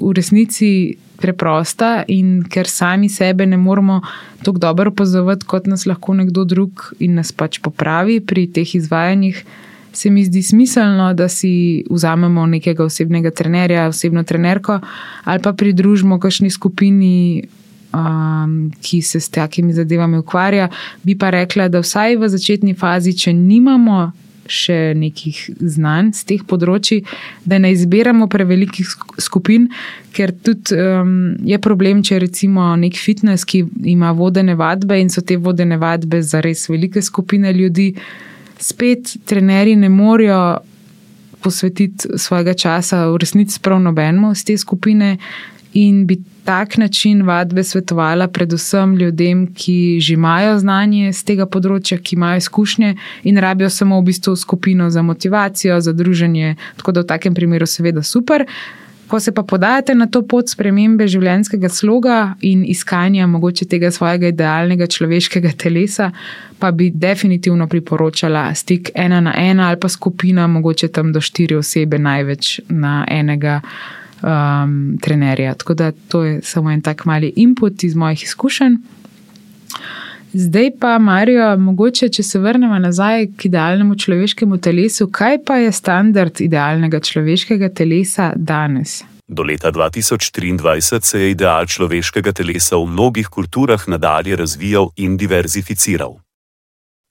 [0.00, 4.00] v resnici preprosta in ker sami sebe ne moremo
[4.42, 9.42] tako dobro opazovati, kot nas lahko nekdo drug in nas pač popravi pri teh izvajanjih,
[9.92, 14.80] se mi zdi smiselno, da si vzamemo nekega osebnega trenerja, osebno trenerko
[15.24, 17.44] ali pa pridružimo kakšni skupini.
[17.88, 20.66] Um, ki se s takimi zadevami ukvarja,
[21.02, 24.10] bi pa rekla, da vsaj v začetni fazi, če nimamo
[24.48, 27.02] še nekih znanj z teh področji,
[27.44, 28.88] da ne izbiramo prevelikih
[29.22, 29.68] skupin,
[30.16, 35.22] ker tudi um, je problem, če recimo nek fitness, ki ima vodene vadbe in so
[35.22, 37.92] te vodene vadbe za res velike skupine ljudi,
[38.58, 40.40] spet trenerji ne morejo
[41.38, 45.16] posvetiti svojega časa v resnici prav nobenemu iz te skupine
[45.78, 51.98] in bi tak način vadbe svetovala predvsem ljudem, ki že imajo znanje z tega področja,
[52.00, 52.94] ki imajo izkušnje
[53.28, 56.54] in rabijo samo v bistvu skupino za motivacijo, za druženje.
[56.80, 58.46] Tako da v takem primeru seveda super.
[59.08, 64.32] Ko se pa podajate na to pot spremembe življenjskega sloga in iskanja mogoče tega svojega
[64.32, 66.10] idealnega človeškega telesa,
[66.58, 71.60] pa bi definitivno priporočala stik ena na ena ali pa skupina, mogoče tam do štiri
[71.60, 73.60] osebe, največ na enega
[74.22, 75.54] um, trenerja.
[75.54, 78.74] Tako da to je samo en tak mali input iz mojih izkušenj.
[80.32, 85.72] Zdaj pa, Marijo, mogoče, če se vrnemo nazaj k idealnemu človeškemu telesu, kaj pa je
[85.72, 89.02] standard idealnega človeškega telesa danes?
[89.28, 96.16] Do leta 2023 se je ideal človeškega telesa v mnogih kulturah nadalje razvijal in diverzificiral.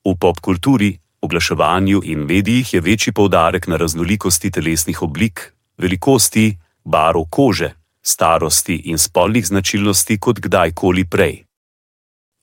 [0.05, 7.71] V popkulturi, oglaševanju in medijih je večji poudarek na raznolikosti telesnih oblik, velikosti, barv kože,
[8.01, 11.43] starosti in spolnih značilnosti kot kdajkoli prej.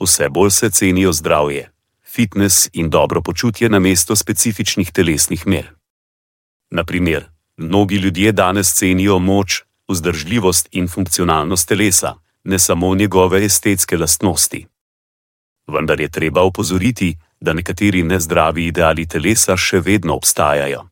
[0.01, 1.71] Vse bolj se cenijo zdravje,
[2.15, 5.73] fitness in dobro počutje na mesto specifičnih telesnih mer.
[6.71, 7.25] Naprimer,
[7.57, 14.67] mnogi ljudje danes cenijo moč, vzdržljivost in funkcionalnost telesa, ne samo njegove estetske lastnosti.
[15.67, 20.89] Vendar je treba opozoriti, da nekateri nezdravi ideali telesa še vedno obstajajo.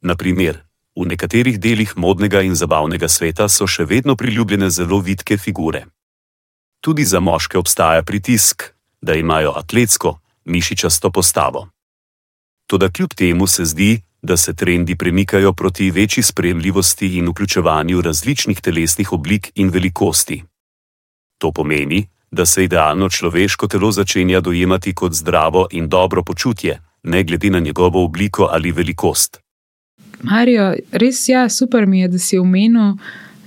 [0.00, 0.64] Naprimer,
[0.96, 5.86] v nekaterih delih modnega in zabavnega sveta so še vedno priljubljene zelo vitke figure.
[6.80, 8.62] Tudi za moške obstaja pritisk,
[9.02, 11.68] da imajo atletsko, mišičasto postavo.
[12.66, 18.60] Toda kljub temu se zdi, da se trendi premikajo proti večji sprejemljivosti in vključevanju različnih
[18.60, 20.42] telesnih oblik in velikosti.
[21.38, 27.22] To pomeni, da se idealno človeško telo začenja dojemati kot zdravo in dobro počutje, ne
[27.24, 29.43] glede na njegovo obliko ali velikost.
[30.24, 32.96] Marijo, res ja, super mi je, da si omenil,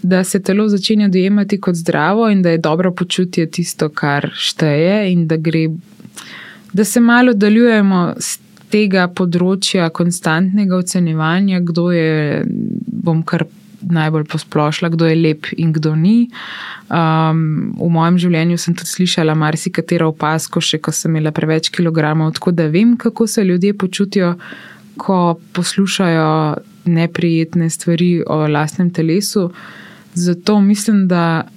[0.02, 5.12] da se telo začenja dojemati kot zdravo in da je dobro počutje tisto, kar šteje,
[5.12, 5.68] in da gre,
[6.74, 8.38] da se malo oddaljujemo z
[8.72, 12.44] tega področja konstantnega ocenjevanja, kdo je,
[13.04, 13.48] bom kar
[13.82, 16.30] najbolj posplošila, kdo je lep in kdo ni.
[16.90, 22.34] Um, v mojem življenju sem tudi slišala marsikatero opasko, še ko sem imela preveč kilogramov,
[22.40, 24.34] tako da vem, kako se ljudje počutijo
[24.98, 29.52] ko poslušajo neprijetne stvari o lastnem telesu.
[30.14, 31.48] Zato mislim, da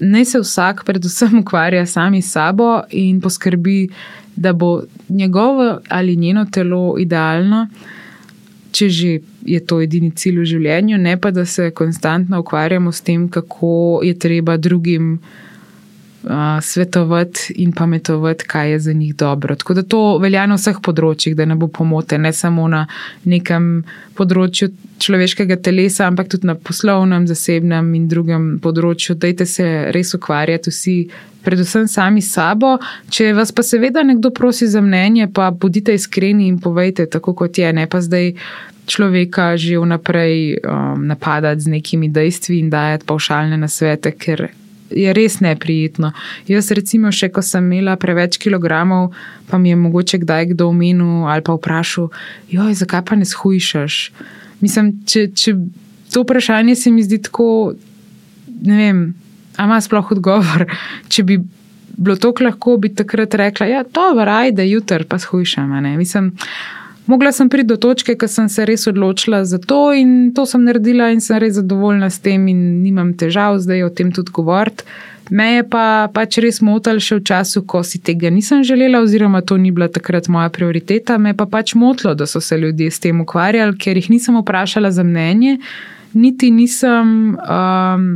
[0.00, 3.88] naj se vsak, predvsem, ukvarja sami s sabo in poskrbi,
[4.36, 7.68] da bo njegovo ali njeno telo idealno,
[8.72, 13.00] če že je to edini cilj v življenju, ne pa da se konstantno ukvarjamo s
[13.00, 15.18] tem, kako je treba drugim
[16.62, 19.54] svetovati in pametovati, kaj je za njih dobro.
[19.56, 22.86] Tako da to velja na vseh področjih, da ne bo pomote, ne samo na
[23.24, 23.84] nekem
[24.16, 24.70] področju
[25.04, 29.18] človeškega telesa, ampak tudi na poslovnem, zasebnem in drugem področju.
[29.20, 30.98] Dajte se res ukvarjati vsi.
[31.44, 32.78] Predvsem sami sabo.
[33.12, 37.60] Če vas pa seveda nekdo prosi za mnenje, pa bodite iskreni in povejte, tako kot
[37.60, 38.32] je, ne pa zdaj
[38.88, 44.48] človeka že vnaprej um, napadati z nekimi dejstvi in dajati paušalne nasvete, ker
[44.96, 46.12] je res neprijetno.
[46.48, 49.12] Jaz, recimo, še ko sem imela preveč kilogramov,
[49.50, 52.10] pa mi je mogoče kdaj kdo omenil ali pa vprašal,
[52.50, 53.98] zakaj pa ne shujšaš.
[54.62, 55.56] Mislim, če, če
[56.12, 57.74] to vprašanje se mi zdi tako,
[58.62, 59.04] ne vem,
[59.56, 60.66] a ima sploh odgovor.
[61.12, 61.40] Če bi
[61.94, 65.74] bilo to lahko, bi takrat rekla, ja, to vraj, da jutr pa shujšam.
[65.98, 66.32] Mislim,
[67.06, 70.64] Mogla sem priti do točke, ko sem se res odločila za to in to sem
[70.64, 74.88] naredila in sem res zadovoljna s tem in nimam težav zdaj o tem tudi govoriti.
[75.30, 79.40] Me je pa pač res motil še v času, ko si tega nisem želela, oziroma
[79.40, 81.16] to ni bila takrat moja prioriteta.
[81.18, 84.92] Me pa pač motilo, da so se ljudje s tem ukvarjali, ker jih nisem vprašala
[84.92, 85.58] za mnenje,
[86.12, 88.08] niti nisem um,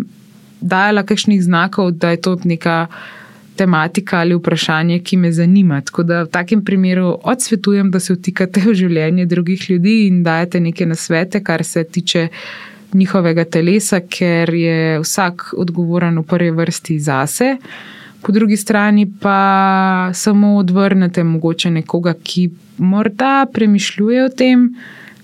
[0.61, 2.87] dajala kakšnih znakov, da je to neka
[3.59, 5.81] tematika ali vprašanje, ki me zanima.
[5.81, 10.61] Tako da v takem primeru odsvetujem, da se vtikate v življenje drugih ljudi in dajete
[10.61, 12.29] neke nasvete, kar se tiče
[12.95, 17.57] njihovega telesa, ker je vsak odgovoren v prvi vrsti zase.
[18.23, 24.69] Po drugi strani pa samo odvrnete mogoče nekoga, ki morda premišljuje o tem,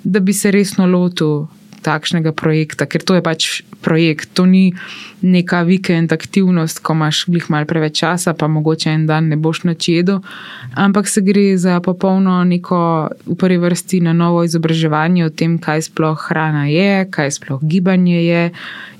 [0.05, 1.47] da bi se resno lotil
[1.83, 3.49] takšnega projekta, ker to je pač
[3.85, 4.73] projekt, to ni
[5.25, 9.63] neka vikend aktivnost, ko imaš glih malo preveč časa, pa mogoče en dan ne boš
[9.65, 10.21] načedo,
[10.75, 12.81] ampak se gre za popolno neko
[13.27, 18.21] v prvi vrsti na novo izobraževanje o tem, kaj sploh hrana je, kaj sploh gibanje
[18.25, 18.45] je,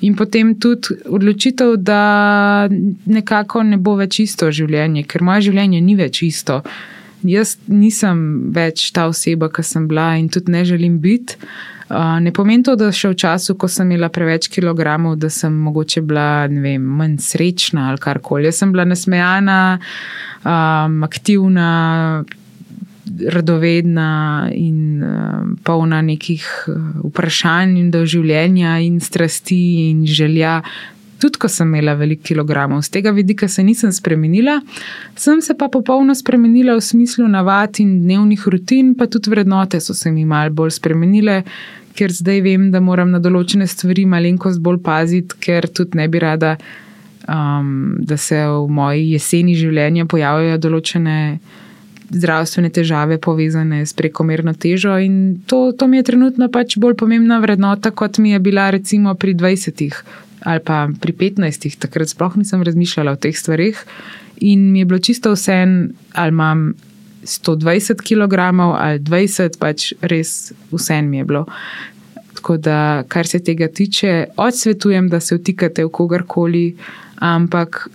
[0.01, 2.69] in potem tudi odločitev, da
[3.07, 6.63] nekako ne bo več isto življenje, ker moje življenje ni več isto.
[7.25, 11.41] Jaz nisem več ta oseba, ki sem bila in tudi ne želim biti.
[11.91, 16.01] Ne pomeni to, da še v času, ko sem imela preveč kilogramov, da sem mogoče
[16.09, 18.49] bila vem, manj srečna ali karkoli.
[18.49, 19.59] Jaz sem bila nasmejana,
[20.41, 21.69] um, aktivna,
[23.05, 24.09] radovedna
[24.57, 30.63] in uh, polna nekih uh, vprašanj in doživljenja in strasti in želja.
[31.19, 34.59] Tudi, ko sem imela veliko kilogramov, z tega vidika se nisem spremenila,
[35.17, 39.95] sem se pa popolno spremenila v smislu navad in dnevnih rutin, pa tudi vrednote so
[39.95, 41.43] se mi mal bolj spremenile,
[41.95, 46.23] ker zdaj vem, da moram na določene stvari malenkost bolj paziti, ker tudi ne bi
[46.23, 46.57] rada,
[47.29, 51.19] um, da se v moji jeseni življenja pojavljajo določene
[52.15, 54.99] zdravstvene težave povezane s prekomerno težo.
[55.01, 59.15] In to, to mi je trenutno pač bolj pomembna vrednota, kot mi je bila recimo
[59.15, 60.03] pri 20
[60.45, 61.79] ali pa pri 15.
[61.79, 63.85] Takrat sploh nisem razmišljala o teh stvarih
[64.37, 65.57] in mi je bilo čisto vse,
[66.13, 66.75] ali imam
[67.23, 68.39] 120 kg
[68.77, 71.47] ali 20, pač res vse mi je bilo.
[72.35, 76.77] Tako da, kar se tega tiče, odsvetujem, da se vtikate v kogarkoli,
[77.17, 77.89] ampak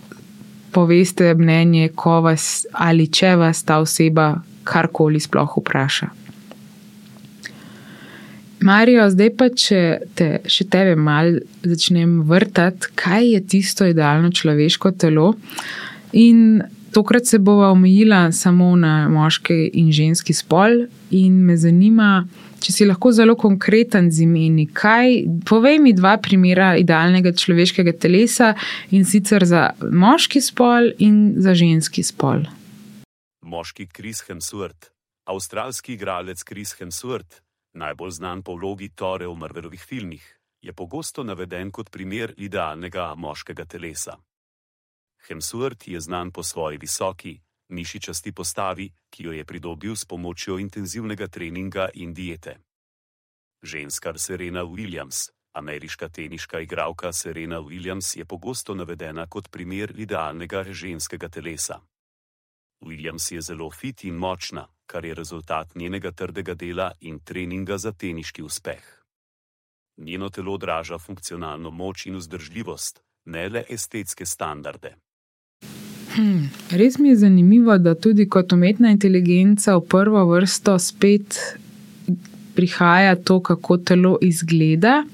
[0.72, 4.32] poveste mnenje, ko vas ali če vas ta oseba
[4.64, 6.19] karkoli sploh vpraša.
[8.60, 9.80] Marijo, zdaj pa, če
[10.16, 15.32] te še tebe malo začnem vrtati, kaj je tisto idealno človeško telo.
[16.12, 16.60] In
[16.92, 22.26] tokrat se bova omejila samo na moški in ženski spol, in me zanima,
[22.60, 28.52] če si lahko zelo konkreten z imeni, kaj, povej mi dva primera idealnega človeškega telesa
[28.92, 32.44] in sicer za moški spol in za ženski spol.
[33.40, 34.92] Moški Kris Hemsworth,
[35.24, 37.40] avstralski igralec Kris Hemsworth,
[37.72, 40.24] najbolj znan po vlogi Tore v Marvelovih filmih,
[40.60, 44.16] je pogosto naveden kot primer idealnega moškega telesa.
[45.28, 51.28] Hemsworth je znan po svoji visoki, mišičasti postavi, ki jo je pridobil s pomočjo intenzivnega
[51.28, 52.58] treninga in diete.
[53.62, 61.28] Ženska Serena Williams, ameriška teniška igralka Serena Williams, je pogosto navedena kot primer idealnega ženskega
[61.28, 61.80] telesa.
[62.80, 67.92] Williams je zelo fit in močna, kar je rezultat njenega trdega dela in treninga za
[67.92, 68.82] teniški uspeh.
[69.96, 74.94] Njeno telo odraža funkcionalno moč in vzdržljivost, ne le estetske standarde.
[76.14, 81.38] Hmm, res mi je zanimivo, da tudi kot umetna inteligenca v prvo vrsto spet
[82.54, 85.04] prihaja to, kako telo izgleda.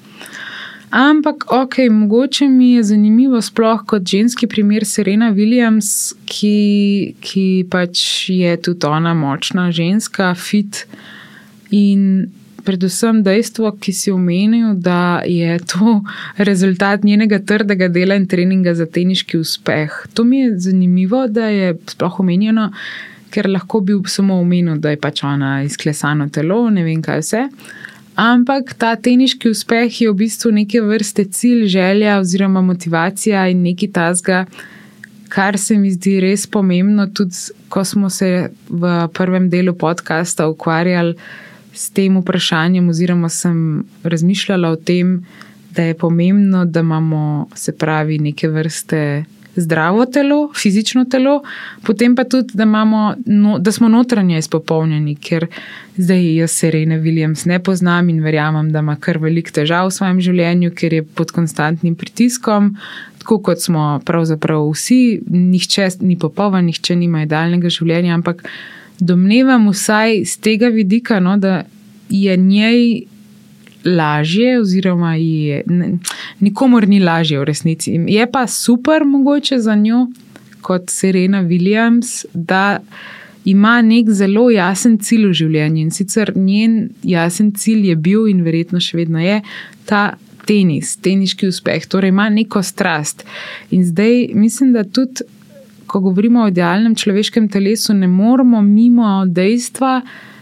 [0.91, 8.31] Ampak, ok, mogoče mi je zanimivo, sploh kot ženski primer Serena Williams, ki, ki pač
[8.31, 10.87] je tudi ona močna ženska, fit
[11.75, 12.29] in
[12.67, 16.01] predvsem dejstvo, ki si omenil, da je to
[16.49, 20.07] rezultat njenega trdega dela in treninga za teniški uspeh.
[20.15, 22.71] To mi je zanimivo, da je sploh omenjeno,
[23.31, 27.45] ker lahko bi samo omenil, da je pač ona izklesano telo, ne vem kaj vse.
[28.17, 33.91] Ampak ta teniški uspeh je v bistvu neke vrste cilj, želja oziroma motivacija in neki
[33.93, 34.47] tasga,
[35.29, 37.37] kar se mi zdi res pomembno, tudi
[37.69, 41.13] ko smo se v prvem delu podcasta ukvarjali
[41.77, 45.19] s tem vprašanjem, oziroma sem razmišljala o tem,
[45.77, 49.25] da je pomembno, da imamo se pravi neke vrste
[49.57, 51.41] zdravo telo, fizično telo,
[51.87, 55.47] potem pa tudi, da, imamo, no, da smo notranje izpopolnjeni, ker
[55.97, 60.21] zdaj jaz Serena Williams ne poznam in verjamem, da ima kar velik težav v svojem
[60.21, 62.75] življenju, ker je pod konstantnim pritiskom.
[63.19, 68.45] Tako kot smo pravzaprav vsi, nihče ni popoln, nihče nima idealnega življenja, ampak
[69.01, 71.65] domnevam vsaj z tega vidika, no, da
[72.09, 73.07] je njej
[73.87, 75.63] lažje, oziroma je,
[76.41, 77.95] nikomor ni lažje v resnici.
[78.09, 80.07] Je pa super mogoče za njo,
[80.61, 82.79] kot Serena Williams, da
[83.45, 85.83] ima nek zelo jasen cilj v življenju.
[85.87, 89.43] In sicer njen jasen cilj je bil in verjetno še vedno je
[89.87, 90.15] ta.
[90.47, 93.25] Tenis, teniški uspeh, torej ima neko strast.
[93.75, 95.25] In zdaj mislim, da tudi
[95.91, 100.36] ko govorimo o idealnem človeškem telesu, ne moremo mimo dejstva, da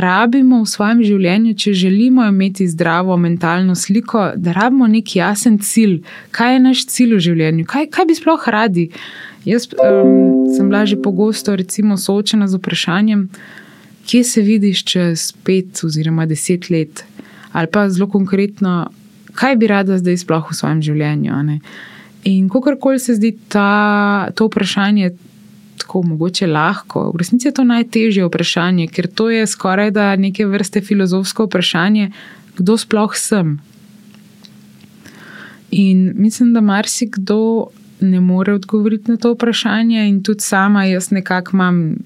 [0.00, 6.02] rabimo v svojem življenju, če želimo imeti zdravo mentalno sliko, da rabimo nek jasen cilj.
[6.30, 8.88] Kaj je naš cilj v življenju, kaj, kaj bi sploh radi.
[9.46, 13.28] Jaz um, sem bila že pogosto recimo, soočena z vprašanjem,
[14.06, 17.04] kje se vidiš čez pet oziroma deset let,
[17.52, 18.90] ali pa zelo konkretno,
[19.34, 21.60] kaj bi rada zdaj sploh v svojem življenju.
[22.26, 25.14] In kakorkoli se zdi ta, to vprašanje
[25.78, 30.46] tako mogoče lahko, v resnici je to najtežje vprašanje, ker to je skoraj da neke
[30.46, 32.10] vrste filozofsko vprašanje,
[32.58, 33.58] kdo sploh sem.
[35.70, 37.66] In mislim, da marsikdo
[38.00, 41.96] ne more odgovoriti na to vprašanje, in tudi sama jaz nekako imam.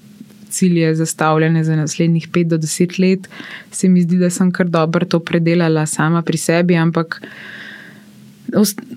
[0.51, 3.29] Cilje zastavljene za naslednjih 5 do 10 let,
[3.71, 7.21] se mi zdi, da sem kar dobro to predelala sama pri sebi, ampak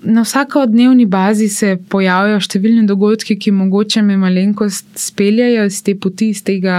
[0.03, 6.33] Na vsakodnevni bazi se pojavljajo številni dogodki, ki mogoče me malenkost speljajo iz te poti,
[6.35, 6.77] iz tega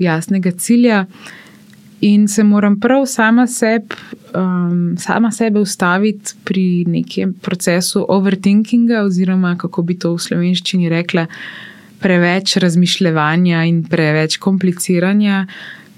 [0.00, 1.04] jasnega cilja.
[2.06, 3.94] In se moram prav sama, seb,
[4.36, 11.24] um, sama sebe ustaviti pri nekem procesu overthinkinga, oziroma kako bi to v slovenščini rekla,
[12.02, 15.46] preveč razmišljanja in preveč kompliciranja.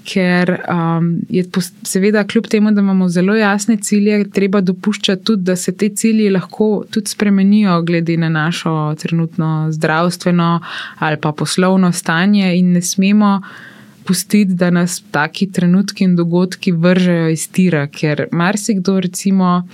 [0.09, 1.43] Ker um, je,
[1.85, 6.29] seveda, kljub temu, da imamo zelo jasne cilje, treba dopuščati tudi, da se te cilji
[6.33, 10.59] lahko tudi spremenijo, glede na našo trenutno zdravstveno
[10.99, 13.41] ali pa poslovno stanje, in ne smemo
[14.05, 19.67] pustiti, da nas taki trenutki in dogodki vržejo iz tira, ker marsikdo, recimo,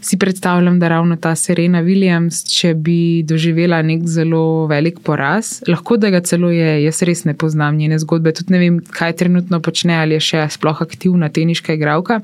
[0.00, 5.96] si predstavljam, da ravno ta Serena Williams, če bi doživela nek zelo velik poraz, lahko
[6.00, 9.60] da ga celo je, jaz res ne poznam njene zgodbe, tudi ne vem, kaj trenutno
[9.60, 12.20] počne ali je še sploh aktivna teniška igralka.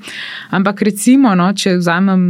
[0.56, 2.24] Ampak recimo, no, če vzamem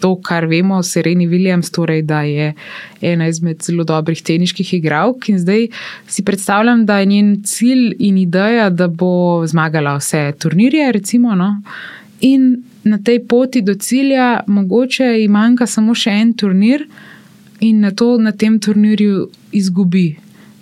[0.00, 2.52] to, kar vemo o Sereni Williams, torej da je
[3.00, 5.28] ena izmed zelo dobrih teniških igralk.
[5.32, 5.68] In zdaj
[6.06, 11.34] si predstavljam, da je njen cilj in ideja, da bo zmagala vse turnirje, recimo.
[11.34, 11.54] No?
[12.20, 16.86] In na tej poti do cilja, mogoče ji manjka samo še en turnir,
[17.60, 20.16] in na to na tem turnirju izgubi.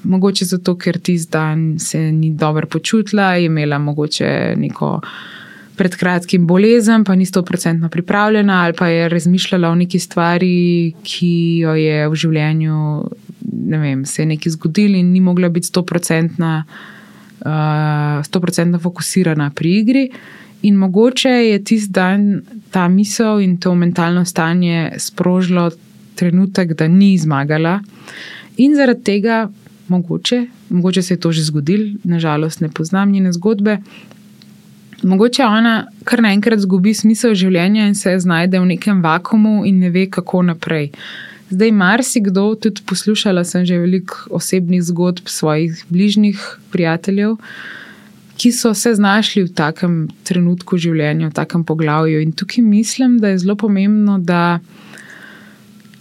[0.05, 5.01] Mogoče zato, ker ti zdaj se ni dobro počutila, je imela mogoče neko
[5.77, 10.93] pred kratkim bolezen, pa ni sto procentno pripravljena, ali pa je razmišljala o neki stvari,
[11.03, 12.77] ki jo je v življenju,
[13.53, 16.62] ne vem, se je nekaj zgodilo in ni mogla biti sto procentno
[17.45, 20.11] uh, fokusirana pri igri.
[20.65, 25.71] In mogoče je tisti dan ta misel in to mentalno stanje sprožilo
[26.15, 27.81] trenutek, da ni zmagala,
[28.57, 29.49] in zaradi tega,
[29.89, 33.79] mogoče, mogoče se je to že zgodilo, nažalost, ne poznam njene zgodbe,
[35.03, 39.91] mogoče ona kar naenkrat zgubi smisel življenja in se znajde v nekem vakumu in ne
[39.91, 40.91] ve, kako naprej.
[41.51, 46.41] Zdaj, marsikdo, tudi poslušala sem že veliko osebnih zgodb svojih bližnjih
[46.73, 47.37] prijateljev,
[48.37, 49.95] ki so se znašli v takem
[50.26, 52.20] trenutku življenja, v takem poglavju.
[52.22, 54.59] In tukaj mislim, da je zelo pomembno, da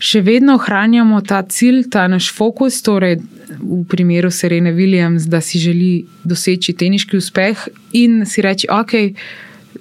[0.03, 3.21] še vedno ohranjamo ta cilj, ta naš fokus, torej
[3.59, 9.13] v primeru Serene Williams, da si želi doseči teniški uspeh in si reči, ok.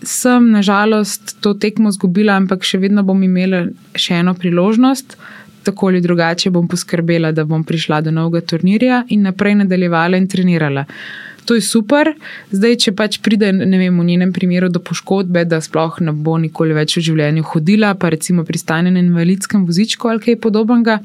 [0.02, 5.14] Sem nažalost to tekmo izgubila, ampak še vedno bom imela še eno priložnost,
[5.62, 10.26] tako ali drugače bom poskrbela, da bom prišla do novega turnirja in naprej nadaljevala in
[10.28, 10.86] trenirala.
[11.44, 12.12] To je super.
[12.54, 16.36] Zdaj, če pač pride, ne vem, v njenem primeru do poškodbe, da sploh ne bo
[16.38, 21.00] nikoli več v življenju hodila, pa recimo pristane na invalidskem vozičku ali kaj podobnega.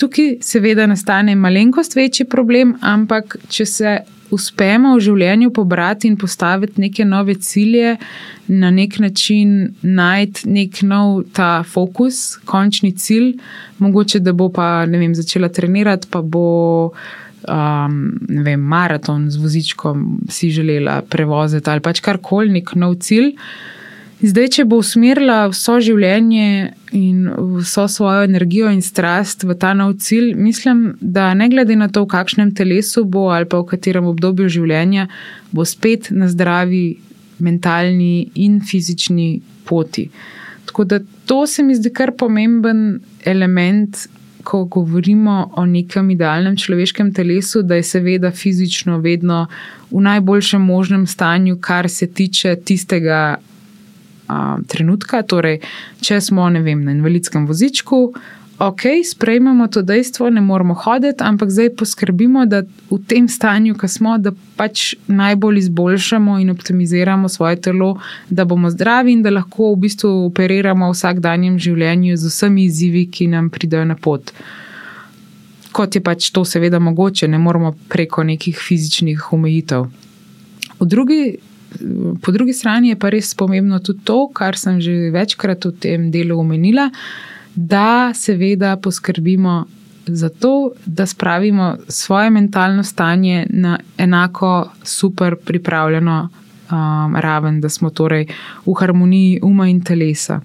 [0.00, 3.98] Tukaj seveda nastane malenkost večji problem, ampak če se
[4.32, 7.96] uspemo v življenju pobrati in postaviti neke nove cilje,
[8.48, 13.34] na nek način najti nek nov ta fokus, končni cilj,
[13.82, 16.46] mogoče da bo pa vem, začela trenirati, pa bo
[17.48, 17.98] um,
[18.44, 23.34] vem, maraton z vozičkom si želela prevoziti ali pač karkoli, nek nov cilj.
[24.20, 27.22] Zdaj, če bo usmerila vso življenje in
[27.62, 32.04] vso svojo energijo in strast v ta nov cilj, mislim, da ne glede na to,
[32.04, 35.08] v kakšnem telesu bo ali pa v katerem obdobju življenja,
[35.56, 36.98] bo spet na zdravi
[37.40, 40.10] mentalni in fizični poti.
[40.68, 44.04] Tako da to se mi zdi kar pomemben element
[44.50, 49.44] ko govorimo o nekem idealnem človeškem telesu, da je seveda fizično vedno
[49.90, 53.36] v najboljšem možnem stanju, kar se tiče tistega
[54.28, 55.22] a, trenutka.
[55.22, 55.60] Torej,
[56.02, 58.00] če smo vem, na invalidskem vozičku,
[58.60, 63.88] ok, sprejmemo to dejstvo, ne moramo hoditi, ampak zdaj poskrbimo, da v tem stanju, ki
[63.88, 67.94] smo, da pač najbolj izboljšamo in optimiziramo svoje telo,
[68.28, 73.06] da bomo zdravi in da lahko v bistvu operiramo v vsakdanjem življenju z vsemi izzivi,
[73.08, 74.32] ki nam pridejo na pot.
[75.72, 79.88] Kot je pač to, seveda, mogoče, ne moramo preko nekih fizičnih omejitev.
[80.80, 81.38] Drugi,
[82.20, 86.08] po drugi strani je pa res pomembno tudi to, kar sem že večkrat v tem
[86.12, 86.90] delu omenila,
[87.54, 89.64] da seveda poskrbimo
[90.06, 96.28] za to, da spravimo svoje mentalno stanje na enako super pripravljeno
[96.70, 98.26] um, raven, da smo torej
[98.66, 100.40] v harmoniji uma in telesa.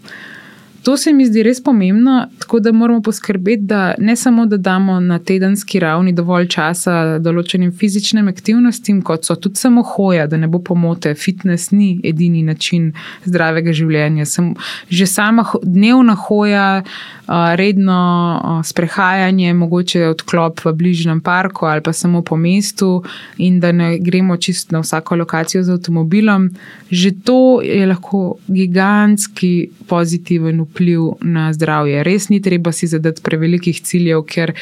[0.85, 4.99] To se mi zdi res pomembno, tako da moramo poskrbeti, da ne samo da damo
[4.99, 10.45] na tedenski ravni dovolj časa določenim fizičnim aktivnostim, kot so tudi samo hoja, da ne
[10.47, 11.15] bo pomote.
[11.17, 12.91] Fitness ni edini način
[13.25, 14.27] zdravega življenja.
[14.29, 14.51] Sem,
[14.89, 16.83] že sama dnevna hoja,
[17.27, 23.03] redno sprehajanje, mogoče odklop v bližnjem parku ali pa samo po mestu,
[23.37, 26.49] in da ne gremo čisto na vsako lokacijo z avtomobilom,
[26.89, 32.03] že to je lahko gigantski pozitiven vpliv na zdravje.
[32.03, 34.53] Res ni treba si zadati prevelikih ciljev, ker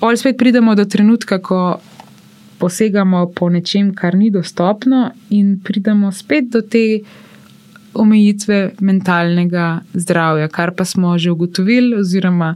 [0.00, 1.80] pol spet pridemo do trenutka, ko
[2.58, 7.00] posegamo po nečem, kar ni dostopno, in pridemo spet do te
[7.98, 12.54] omejitve mentalnega zdravja, kar pa smo že ugotovili, oziroma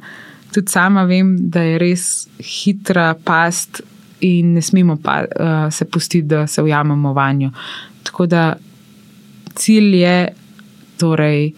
[0.54, 2.04] tudi sama vem, da je res
[2.38, 3.82] hitra past
[4.20, 7.50] in ne smemo pa, uh, se pustiti, da se ujamemo vanjo.
[8.02, 8.54] Tako da
[9.54, 10.28] cilj je
[10.98, 11.52] torej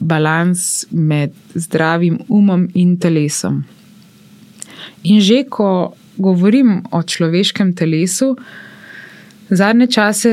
[0.00, 3.64] balans med zdravim umom in telesom.
[5.02, 8.36] In že ko govorim o človeškem telesu,
[9.56, 10.30] zadnje čase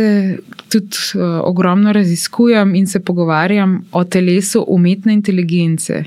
[0.70, 6.04] tudi uh, ogromno raziskujem in se pogovarjam o telesu umetne inteligence.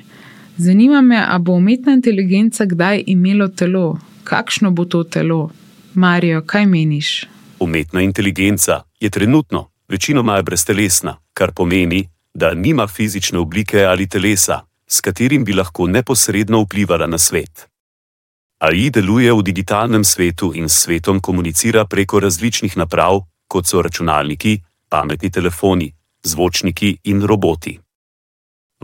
[0.56, 5.50] Zanima me, ali bo umetna inteligenca kdaj imelo telo, kakšno bo to telo.
[5.94, 7.26] Marijo, kaj meniš?
[7.60, 15.00] Umetna inteligenca je trenutno večinoma breztelesna, kar pomeni, da nima fizične oblike ali telesa, s
[15.00, 17.71] katerim bi lahko neposredno vplivala na svet.
[18.62, 24.60] AI deluje v digitalnem svetu in s svetom komunicira preko različnih naprav, kot so računalniki,
[24.88, 25.88] pametni telefoni,
[26.22, 27.74] zvočniki in roboti.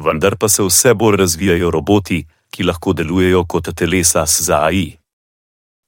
[0.02, 4.96] Vendar pa se vse bolj razvijajo roboti, ki lahko delujejo kot telesa za AI.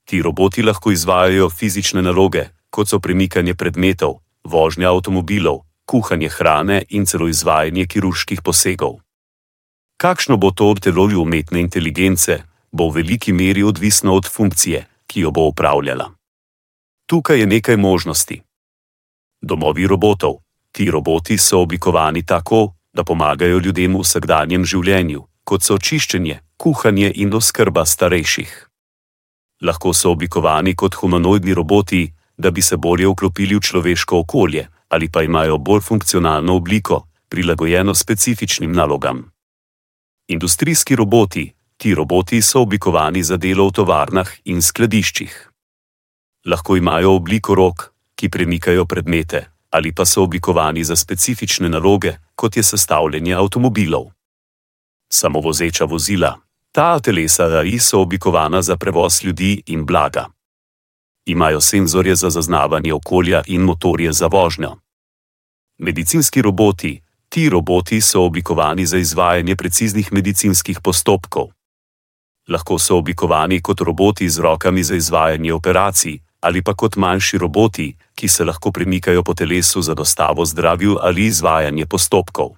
[0.06, 7.06] Ti roboti lahko izvajajo fizične naloge, kot so premikanje predmetov, vožnja avtomobilov, kuhanje hrane in
[7.06, 9.00] celo izvajanje kirurških posegov.
[9.98, 12.38] Kakšno bo to obtelovje umetne inteligence,
[12.72, 16.10] bo v veliki meri odvisno od funkcije, ki jo bo upravljala.
[17.06, 18.42] Tukaj je nekaj možnosti.
[19.42, 20.34] Domovi robotov.
[20.72, 27.12] Ti roboti so oblikovani tako, da pomagajo ljudem v vsakdanjem življenju, kot so čiščenje, kuhanje
[27.14, 28.52] in oskrba starejših.
[29.62, 35.08] Lahko so oblikovani kot humanoidni roboti, da bi se bolje vklopili v človeško okolje, ali
[35.08, 39.30] pa imajo bolj funkcionalno obliko, prilagojeno specifičnim nalogam.
[40.28, 41.52] Industrijski roboti.
[41.80, 45.32] Ti roboti so oblikovani za delo v tovarnah in skladiščih.
[46.44, 49.40] Lahko imajo obliko rok, ki premikajo predmete,
[49.72, 54.10] ali pa so oblikovani za specifične naloge, kot je sestavljanje avtomobilov.
[55.08, 56.34] Samovozeča vozila.
[56.72, 60.26] Ta telesa AI so oblikovana za prevoz ljudi in blaga.
[61.26, 64.76] Imajo senzorje za zaznavanje okolja in motorje za vožnjo.
[65.78, 67.00] Medicinski roboti.
[67.28, 71.48] Ti roboti so oblikovani za izvajanje preciznih medicinskih postopkov.
[72.50, 77.96] Lahko so oblikovani kot roboti z rokami za izvajanje operacij, ali pa kot manjši roboti,
[78.14, 82.56] ki se lahko premikajo po telesu za dostavo zdravil ali izvajanje postopkov.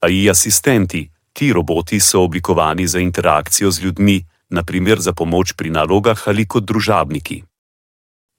[0.00, 6.28] AI asistenti, ti roboti so oblikovani za interakcijo z ljudmi, naprimer za pomoč pri nalogah
[6.28, 7.42] ali kot družabniki.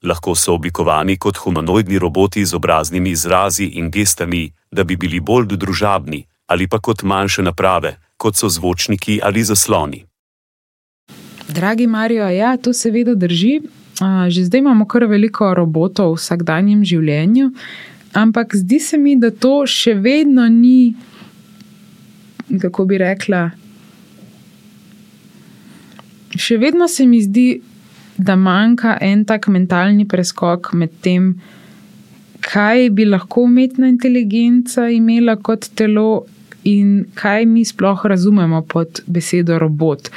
[0.02, 5.56] Lahko so oblikovani kot humanoidni roboti z obraznimi izrazi in gestami, da bi bili bolj
[5.56, 10.07] družabni, ali pa kot manjše naprave, kot so zvočniki ali zasloni.
[11.48, 13.60] Dragi Marijo, ja, to seveda drži.
[14.28, 17.48] Že zdaj imamo kar veliko robotov v vsakdanjem življenju,
[18.14, 20.94] ampak zdi se mi, da to še vedno ni,
[22.62, 23.48] kako bi rekla.
[26.38, 27.48] Še vedno se mi zdi,
[28.18, 31.32] da manjka en tak mentalni preskok med tem,
[32.42, 36.26] kaj bi lahko umetna inteligenca imela kot telo,
[36.68, 40.10] in kaj mi sploh razumemo pod besedo robot.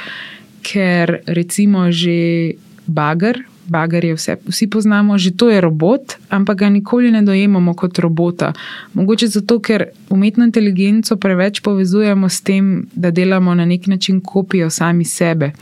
[0.62, 2.54] Ker recimo že
[2.86, 7.98] bager, bagarje vse, vsi poznamo, že to je robot, ampak ga nikoli ne dojemamo kot
[7.98, 8.52] robota.
[8.94, 14.70] Mogoče zato, ker umetno inteligenco preveč povezujemo s tem, da delamo na nek način kopijo
[14.70, 15.52] sami sebe.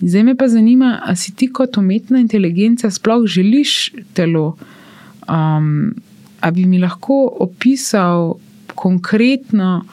[0.00, 4.56] Zdaj me pa zanima, ali si ti kot umetna inteligenca sploh želiš telo?
[5.28, 5.94] Um,
[6.40, 8.34] ali bi mi lahko opisal
[8.74, 9.84] konkretno,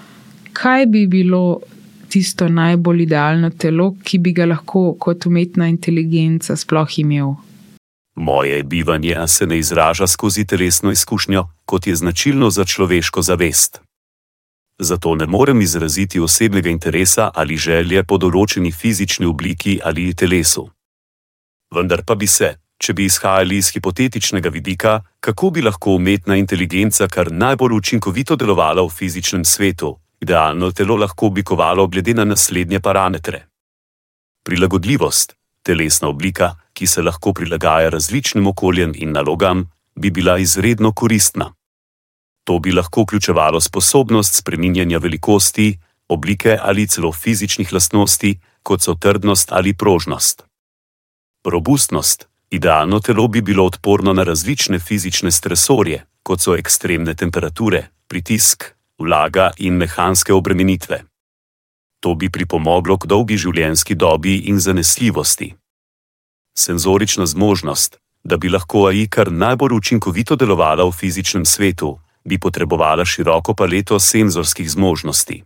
[0.53, 1.59] kaj bi bilo
[2.17, 7.35] tisto najbolj idealno telo, ki bi ga lahko kot umetna inteligenca sploh imel.
[8.15, 13.81] Moje bivanje se ne izraža skozi telesno izkušnjo, kot je značilno za človeško zavest.
[14.79, 20.65] Zato ne morem izraziti osebnega interesa ali želje po določeni fizični obliki ali telesu.
[21.75, 22.49] Vendar pa bi se,
[22.81, 28.81] če bi izhajali iz hipotetičnega vidika, kako bi lahko umetna inteligenca kar najbolj učinkovito delovala
[28.81, 33.47] v fizičnem svetu, idealno telo lahko oblikovalo glede na naslednje parametre.
[34.43, 39.65] Prilagodljivost, telesna oblika, ki se lahko prilagaja različnim okoljem in nalogam,
[39.95, 41.53] bi bila izredno koristna.
[42.43, 49.51] To bi lahko vključevalo sposobnost spreminjanja velikosti, oblike ali celo fizičnih lastnosti, kot so trdnost
[49.51, 50.43] ali prožnost.
[51.45, 58.76] Robustnost, idealno telo bi bilo odporno na različne fizične stresorje, kot so ekstremne temperature, pritisk,
[58.97, 61.03] vlaga in mehanske obremenitve.
[61.99, 65.53] To bi pripomoglo k dolgi življenjski dobi in zanesljivosti.
[66.57, 73.05] Senzorična zmožnost, da bi lahko AI kar najbolj učinkovito delovala v fizičnem svetu, bi potrebovala
[73.05, 75.43] široko paleto senzorskih zmožnosti.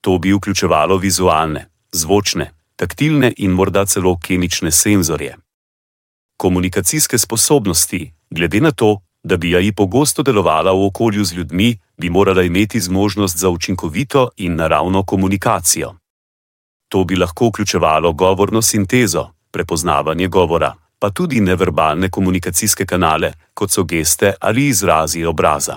[0.00, 5.36] To bi vključevalo vizualne, zvočne, taktilne in morda celo kemične senzorje.
[6.36, 12.10] Komunikacijske sposobnosti, glede na to, da bi AI pogosto delovala v okolju z ljudmi, bi
[12.10, 15.94] morala imeti zmožnost za učinkovito in naravno komunikacijo.
[16.88, 23.84] To bi lahko vključevalo govorno sintezo, prepoznavanje govora, pa tudi neverbalne komunikacijske kanale, kot so
[23.84, 25.76] geste ali izrazi obraza.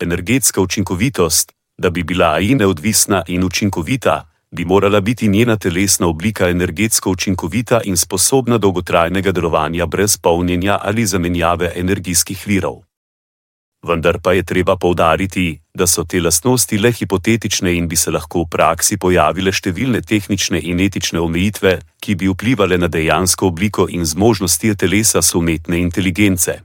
[0.00, 6.48] Energetska učinkovitost, da bi bila AI neodvisna in učinkovita, bi morala biti njena telesna oblika
[6.48, 12.89] energetsko učinkovita in sposobna dolgotrajnega delovanja brez polnjenja ali zamenjave energijskih virov.
[13.80, 18.42] Vendar pa je treba povdariti, da so te lastnosti le hipotetične in bi se lahko
[18.44, 24.04] v praksi pojavile številne tehnične in etične omejitve, ki bi vplivali na dejansko obliko in
[24.04, 26.58] zmožnosti telesa sumetne inteligence.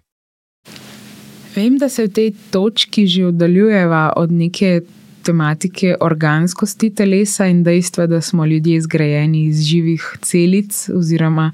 [1.55, 4.81] Vem, da se v tej točki že oddaljujeva od neke
[5.23, 11.51] tematike organskosti telesa in dejstva, da smo ljudje zgrajeni iz živih celic oziroma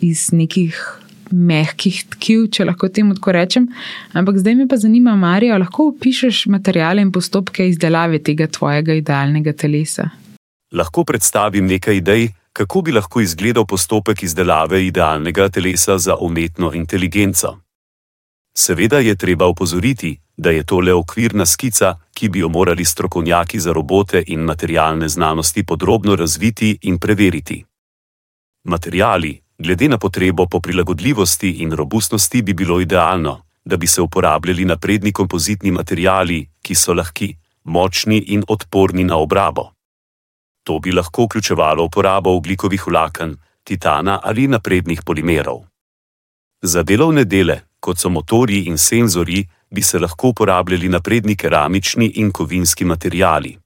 [0.00, 0.74] iz nekih
[1.30, 3.68] mehkih tkiv, če lahko temu tako rečem.
[4.12, 9.52] Ampak zdaj me pa zanima, Marija, lahko opišuješ materijale in postopke izdelave tega tvojega idealnega
[9.52, 10.10] telesa?
[10.72, 17.58] Lahko predstavim nekaj idej, kako bi lahko izgledal postopek izdelave idealnega telesa za umetno inteligenco.
[18.58, 23.60] Seveda je treba opozoriti, da je to le okvirna skica, ki bi jo morali strokovnjaki
[23.60, 27.64] za robote in materialne znanosti podrobno razviti in preveriti.
[28.64, 34.64] Materiali, glede na potrebo po prilagodljivosti in robustnosti, bi bilo idealno, da bi se uporabljali
[34.64, 39.72] napredni kompozitni materiali, ki so lahki, močni in odporni na obrabo.
[40.62, 45.64] To bi lahko vključevalo uporabo oglikovih vlaken, titana ali naprednih polimerov.
[46.62, 52.32] Za delovne dele, kot so motori in senzori, bi se lahko uporabljali napredni keramični in
[52.32, 53.58] kovinski materiali.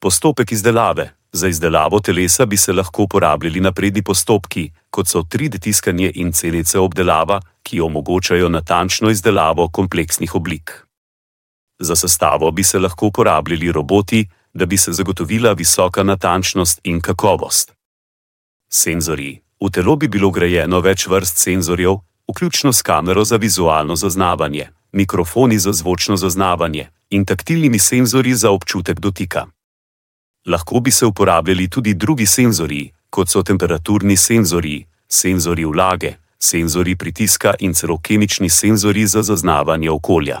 [0.00, 1.12] Postopek izdelave.
[1.32, 6.78] Za izdelavo telesa bi se lahko uporabljali napredni postopki, kot so 3D tiskanje in celice
[6.78, 10.72] obdelava, ki omogočajo natančno izdelavo kompleksnih oblik.
[11.80, 17.72] Za sestavo bi se lahko uporabljali roboti, da bi se zagotovila visoka natančnost in kakovost.
[18.68, 19.40] Senzori.
[19.60, 25.58] V telo bi bilo grajeno več vrst senzorjev, vključno s kamero za vizualno zaznavanje, mikrofoni
[25.58, 29.46] za zvočno zaznavanje in taktilnimi senzori za občutek dotika.
[30.46, 37.54] Lahko bi se uporabljali tudi drugi senzori, kot so temperaturni senzori, senzori vlage, senzori pritiska
[37.58, 40.40] in celo kemični senzori za zaznavanje okolja.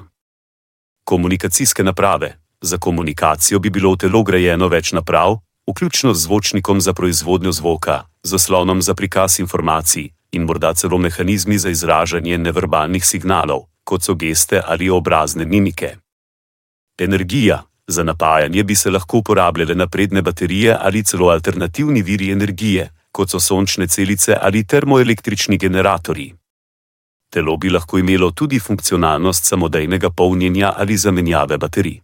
[1.04, 2.38] Komunikacijske naprave.
[2.60, 5.36] Za komunikacijo bi bilo v telo grajeno več naprav,
[5.70, 11.70] vključno z zvočnikom za proizvodnjo zvoka, zaslonom za prikaz informacij in morda celo mehanizmi za
[11.70, 15.96] izražanje neverbalnih signalov, kot so geste ali obrazne mimike.
[16.98, 17.62] Energija.
[17.92, 23.40] Za napajanje bi se lahko uporabljale napredne baterije ali celo alternativni viri energije, kot so
[23.40, 26.34] sončne celice ali termoelektrični generatorji.
[27.32, 32.00] Telo bi lahko imelo tudi funkcionalnost samodejnega polnjenja ali zamenjave baterij.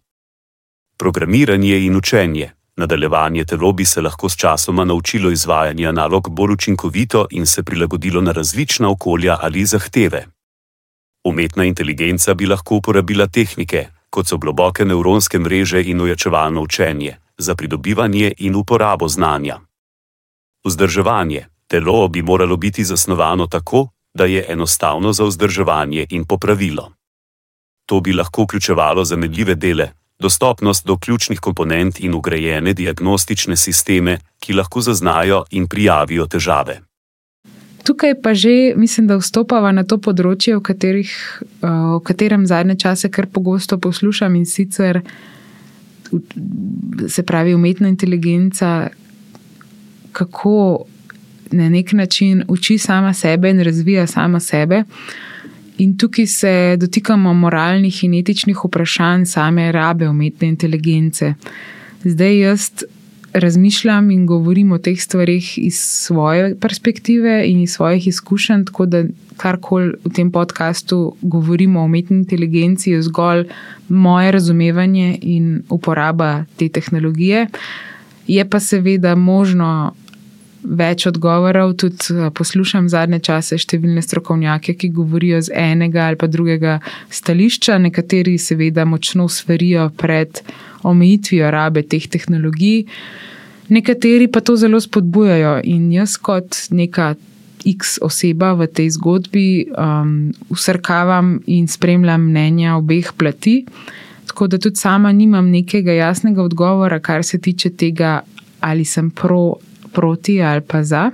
[0.98, 2.50] Programiranje in učenje.
[2.76, 8.20] Nadaljevanje telo bi se lahko s časoma naučilo izvajanja nalog bolj učinkovito in se prilagodilo
[8.20, 10.26] na različna okolja ali zahteve.
[11.24, 17.54] Umetna inteligenca bi lahko uporabila tehnike, kot so globoke nevronske mreže in ojačevalno učenje, za
[17.54, 19.60] pridobivanje in uporabo znanja.
[20.64, 26.92] Vzdrževanje telo bi moralo biti zasnovano tako, da je enostavno za vzdrževanje in popravilo.
[27.86, 34.52] To bi lahko vključevalo zamedljive dele, dostopnost do ključnih komponent in ugrajene diagnostične sisteme, ki
[34.52, 36.80] lahko zaznajo in prijavijo težave.
[37.88, 41.12] Tukaj pa že mislim, da vstopava na to področje, v, katerih,
[41.62, 45.00] v katerem zadnje čase kar pogosto poslušam in sicer
[47.08, 48.90] se pravi umetna inteligenca,
[50.12, 50.84] kako
[51.56, 54.82] na nek način uči sama sebe in razvija sama sebe.
[55.78, 61.34] In tukaj se dotikamo moralnih in etičnih vprašanj same rabe umetne inteligence.
[62.04, 62.70] Zdaj jaz
[63.32, 69.04] razmišljam in govorim o teh stvarih iz svoje perspektive in iz svojih izkušenj, tako da
[69.36, 73.46] karkoli v tem podkastu govorimo o umetni inteligenci, je zgolj
[73.88, 77.46] moje razumevanje in uporaba te tehnologije.
[78.26, 79.94] Je pa seveda možno
[80.62, 81.74] več odgovorov.
[81.80, 86.78] Tudi poslušam zadnje čase številne strokovnjake, ki govorijo z enega ali pa drugega
[87.10, 87.78] stališča.
[87.82, 90.42] Nekateri seveda močno sverijo pred
[90.86, 92.84] omejitvijo rabe teh tehnologij,
[93.68, 95.58] nekateri pa to zelo spodbujajo.
[95.64, 97.14] In jaz, kot neka
[97.66, 103.64] X oseba v tej zgodbi, um, usrkavam in spremljam mnenja obeh plati.
[104.28, 108.20] Tako da tudi sama nimam nekega jasnega odgovora, kar se tiče tega,
[108.60, 109.58] ali sem pro
[109.92, 111.10] proti ali pa za.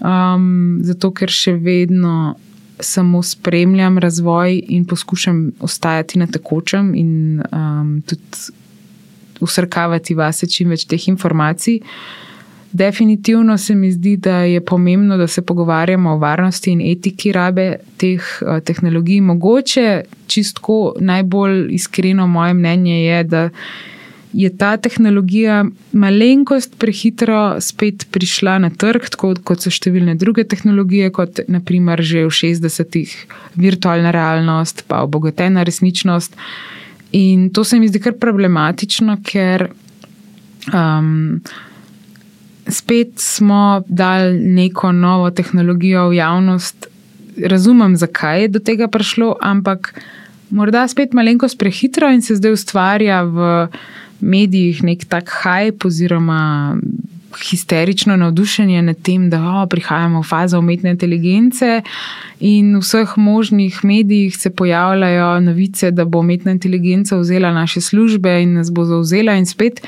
[0.00, 2.34] Um, zato, ker še vedno
[2.82, 8.52] samo spremljam razvoj in poskušam ostajati na tekočem in um, tudi
[9.40, 11.80] usrkavati vase čim več teh informacij.
[12.72, 17.76] Definitivno se mi zdi, da je pomembno, da se pogovarjamo o varnosti in etiki rabe
[18.00, 19.20] teh uh, tehnologij.
[19.20, 23.48] Mogoče čistko najbolj iskreno moje mnenje je, da
[24.32, 31.10] je ta tehnologija malenkost prehitro spet prišla na trg, tako kot so številne druge tehnologije,
[31.12, 33.12] kot naprimer že v 60-ih
[33.60, 36.36] virtualna realnost, pa obogatena resničnost.
[37.12, 39.68] In to se mi zdi kar problematično, ker
[40.72, 41.42] um,
[42.72, 46.88] spet smo dali neko novo tehnologijo v javnost.
[47.36, 49.92] Razumem, zakaj je do tega prišlo, ampak
[50.52, 53.68] morda spet malenkost prehitro in se zdaj ustvarja v
[54.22, 56.76] medijih nek tak hype oziroma
[57.40, 61.82] histerično navdušenje nad tem, da o, prihajamo v fazo umetne inteligence,
[62.40, 68.42] in v vseh možnih medijih se pojavljajo novice, da bo umetna inteligenca vzela naše službe
[68.42, 69.80] in nas bo zauzela, in spet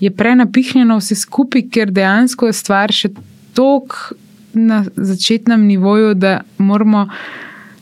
[0.00, 3.10] je prenapihnjeno vse skupaj, ker dejansko je stvar še
[3.54, 4.14] tako
[4.54, 7.08] na začetnem nivoju, da moramo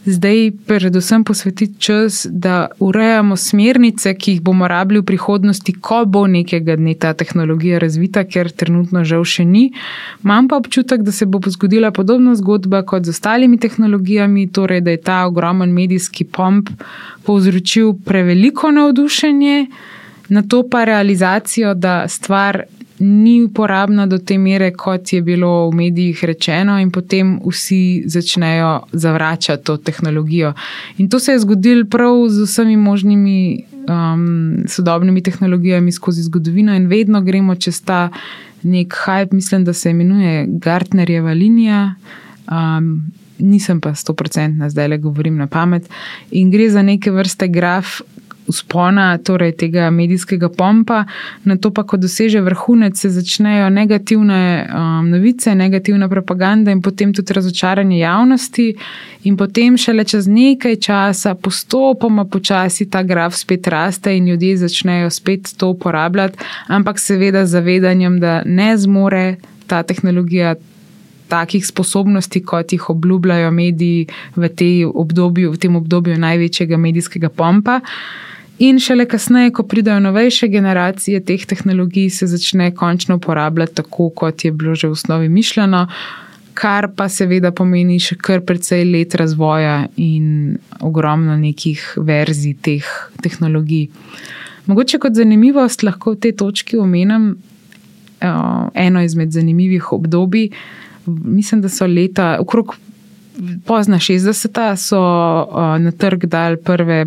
[0.07, 6.27] zdaj predvsem posvetiti čas, da urejamo smernice, ki jih bomo rabili v prihodnosti, ko bo
[6.27, 9.73] nekega dne ta tehnologija razvita, ker trenutno žal še ni.
[10.25, 14.95] Imam pa občutek, da se bo zgodila podobna zgodba kot z ostalimi tehnologijami, torej da
[14.95, 16.71] je ta ogromen medijski pomp
[17.27, 19.67] povzročil preveliko navdušenje.
[20.29, 22.63] Na to pa realizacijo, da stvar
[22.99, 28.81] ni uporabna do te mere, kot je bilo v medijih rečeno, in potem vsi začnejo
[28.93, 30.53] zavračati to tehnologijo.
[30.99, 36.87] In to se je zgodilo prav z vsemi možnimi um, sodobnimi tehnologijami skozi zgodovino, in
[36.87, 38.09] vedno gremo čez ta
[38.63, 41.95] nek hype, mislim, da se imenuje Gartnerjeva linija.
[42.51, 45.89] Um, Nisem pa 100% zdaj le govorim na pamet.
[46.31, 48.01] In gre za neke vrste graf,
[48.49, 51.05] uspona, torej tega medijskega pompa,
[51.45, 57.15] na to pa, ko doseže vrhunec, se začnejo negativne um, novice, negativna propaganda in potem
[57.15, 58.69] tudi razočaranje javnosti,
[59.25, 65.11] in potem šele čez nekaj časa, postopoma počasi ta graf spet raste in ljudje začnejo
[65.11, 69.37] spet to uporabljati, ampak seveda z zavedanjem, da ne zmore
[69.67, 70.55] ta tehnologija.
[71.27, 74.51] Takih sposobnosti, kot jih obljubljajo mediji v,
[74.95, 77.81] obdobju, v tem obdobju največjega medijskega pompa.
[78.59, 84.45] In šele kasneje, ko pridajo novejše generacije teh tehnologij, se začne končno uporabljati tako, kot
[84.45, 85.87] je bilo že v osnovi mišljeno,
[86.55, 92.87] kar pa seveda pomeni še kar precej let razvoja in ogromno nekih verzij teh
[93.23, 93.91] tehnologij.
[94.67, 100.49] Mogoče kot zanimivost lahko v tej točki omenim uh, eno izmed zanimivih obdobij.
[101.07, 102.75] Mislim, da so leta okrog
[103.69, 107.05] pozna 60-ta, so uh, na trg dali prve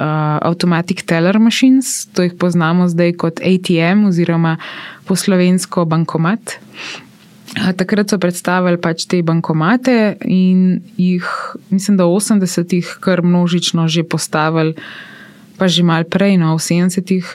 [0.00, 4.56] uh, automatic teller machines, to jih poznamo zdaj kot ATM oziroma
[5.08, 6.58] poslovensko bankomat.
[7.76, 11.26] Takrat so predstavili pač te bankomate in jih,
[11.70, 14.76] mislim, da v 80-ih kar množično že postavili,
[15.58, 17.26] pa že mal prej, no, v 70-ih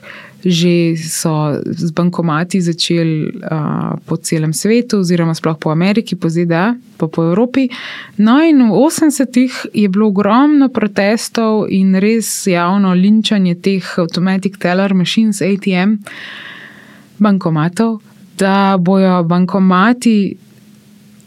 [0.43, 6.75] že so z bankomati začeli uh, po celem svetu, oziroma sploh po Ameriki, po ZDA,
[6.99, 7.71] pa po Evropi.
[8.19, 14.91] No, in v 80-ih je bilo ogromno protestov in res javno linčanje teh automatic teller
[14.91, 16.03] machines, ATM,
[17.23, 18.03] bankomatov,
[18.35, 20.35] da bojo bankomati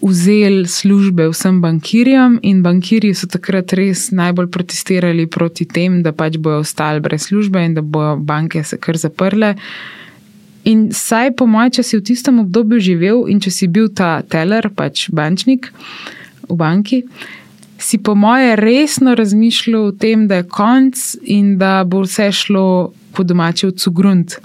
[0.03, 6.39] vzeli službe vsem bankirjem, in bankirji so takrat res najbolj protestirali proti tem, da pač
[6.39, 9.55] bojo ostali brez službe in da bojo banke se kar zaprle.
[10.67, 14.21] In saj, po mojem, če si v tistem obdobju živel in če si bil ta
[14.27, 15.71] teller, pač bančnik
[16.49, 17.05] v banki,
[17.79, 22.93] si po mojem resno razmišljal o tem, da je konc in da bo vse šlo
[23.15, 24.39] po domači v cugrunt,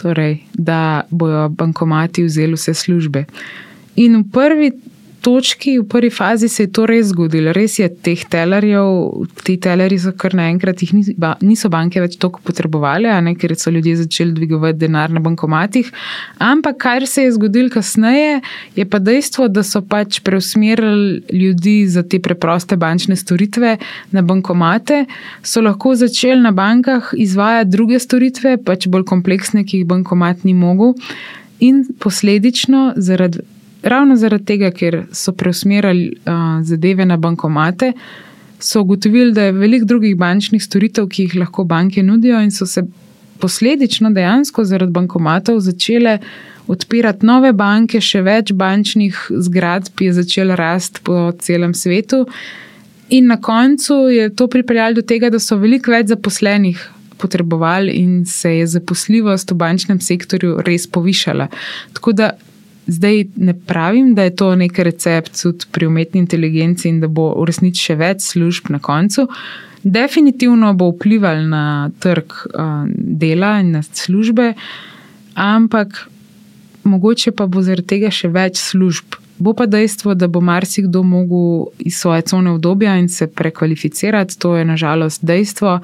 [0.00, 3.26] torej da bojo bankomati vzeli vse službe.
[3.96, 4.70] In v prvi
[5.26, 7.50] točki, v prvi fazi se je to res zgodilo.
[7.56, 10.92] Res je, teh telerjev, ti telerji so kar naenkrat, jih
[11.42, 15.90] niso banke več toliko potrebovali, ne, ker so ljudje začeli dvigovati denar na bankomatih.
[16.46, 18.38] Ampak kar se je zgodilo kasneje,
[18.78, 23.76] je pa dejstvo, da so pač preusmerili ljudi za te preproste bančne storitve
[24.14, 25.04] na bankomate,
[25.42, 30.54] so lahko začeli na bankah izvajati druge storitve, pač bolj kompleksne, ki jih bankomat ni
[30.54, 30.94] mogel.
[31.66, 33.42] In posledično, zaradi
[33.86, 37.92] ravno zaradi tega, ker so preusmerjali uh, zadeve na bankomate,
[38.60, 42.66] so ugotovili, da je veliko drugih bančnih storitev, ki jih lahko banke nudijo, in so
[42.66, 42.84] se
[43.40, 46.18] posledično dejansko zaradi bankomatov začele
[46.66, 52.24] odpirati nove banke, še več bančnih zgradb je začelo rasti po celem svetu.
[53.14, 56.80] In na koncu je to pripeljalo do tega, da so veliko več zaposlenih
[57.16, 61.48] potrebovali, in se je zaposljivost v bančnem sektorju res povišala.
[61.96, 62.32] Tako da
[62.86, 67.46] Zdaj ne pravim, da je to nek recept pri umetni inteligenci in da bo v
[67.50, 69.26] resnici še več služb na koncu.
[69.82, 74.52] Definitivno bo vplival na trg uh, dela in na službe,
[75.34, 76.06] ampak
[76.86, 81.66] mogoče pa bo zaradi tega še več služb Bo pa dejstvo, da bo marsikdo mogel
[81.78, 85.80] iz svoje cone obdobja in se prekvalificirati, to je nažalost dejstvo,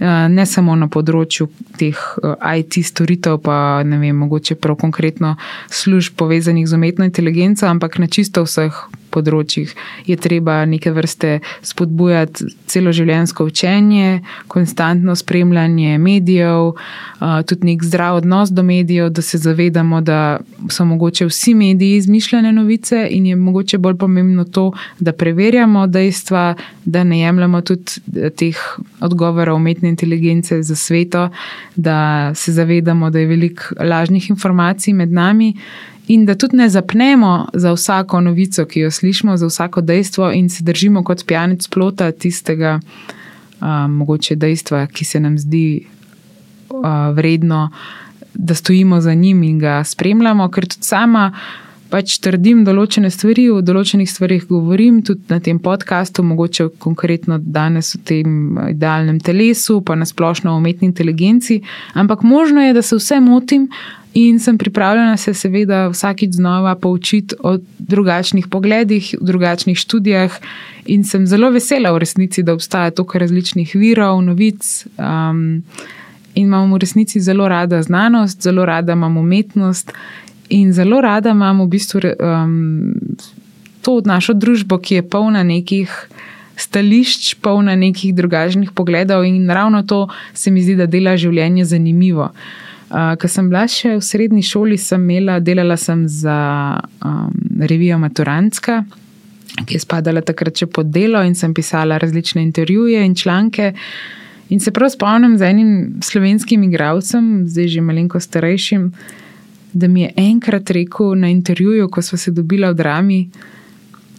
[0.00, 5.36] eh, ne samo na področju teh eh, IT storitev, pa ne vem, mogoče prav konkretno
[5.68, 8.72] služb povezanih z umetno inteligenco, ampak na čisto vseh
[9.14, 9.72] področjih
[10.06, 16.74] je treba neke vrste spodbujati celoživljenjsko učenje, konstantno spremljanje medijev,
[17.46, 20.40] tudi nek zdrav odnos do medijev, da se zavedamo, da
[20.70, 26.54] so mogoče vsi mediji izmišljene novice in je mogoče bolj pomembno to, da preverjamo dejstva,
[26.84, 28.58] da ne jemljemo tudi eh, teh
[29.00, 31.28] odgovorov umetne inteligence za sveto,
[31.76, 35.54] da se zavedamo, da je veliko lažnih informacij med nami
[36.06, 40.48] in da tudi ne zapnemo za vsako novico, ki jo slišimo, za vsako dejstvo in
[40.48, 42.80] se držimo kot pijanec plota tistega,
[43.60, 45.86] uh, mogoče dejstva, ki se nam zdi
[46.70, 47.70] uh, vredno,
[48.34, 51.32] da stojimo za njim in ga spremljamo, ker tudi sama.
[51.94, 57.92] Pač trdim določene stvari, o določenih stvarih govorim, tudi na tem podkastu, mogoče konkretno danes
[57.94, 61.60] o tem idealnem telesu, pa na splošno o umetni inteligenci.
[61.94, 63.68] Ampak možno je, da se vse motim,
[64.14, 70.36] In sem pripravljena se seveda vsakič znova poučiti o drugačnih pogledih, o drugačnih študijah,
[70.86, 74.86] in sem zelo vesela v resnici, da obstaja toliko različnih virov, novic.
[74.98, 75.64] Um,
[76.34, 79.92] in imam v resnici zelo rada znanost, zelo rada imam umetnost
[80.48, 82.94] in zelo rada imam v bistvu um,
[83.82, 85.90] to našo družbo, ki je polna nekih.
[86.54, 92.28] Stališč, polna nekih drugačnih pogledov, in ravno to se mi zdi, da dela življenje zanimivo.
[92.30, 92.63] Uh,
[92.94, 96.36] Uh, ko sem bila še v srednji šoli, sem imela, delala sem za
[97.02, 97.32] um,
[97.66, 98.84] revijo Maturantska,
[99.66, 103.72] ki je spadala takrat še pod delo in sem pisala različne intervjuje in članke.
[104.54, 105.70] In se prav spomnim z enim
[106.06, 108.86] slovenskim igravcem, zdaj že malenko starejšim,
[109.74, 113.20] da mi je enkrat rekel na intervjuju, ko smo se dobila v drami,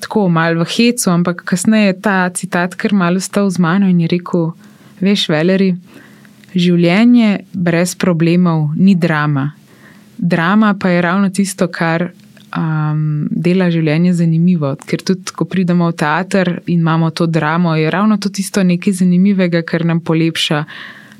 [0.04, 4.04] tako malo v hecu, ampak kasneje je ta citat kar malo stal z mano in
[4.04, 4.52] je rekel:
[5.00, 5.78] Veš, Valeri
[6.56, 9.52] življenje brez problemov ni drama.
[10.18, 12.10] Drama pa je ravno tisto, kar
[12.56, 14.76] um, dela življenje zanimivo.
[14.88, 19.02] Ker tudi, ko pridemo v teater in imamo to dramo, je ravno to tisto nekaj
[19.02, 20.64] zanimivega, kar nam polepša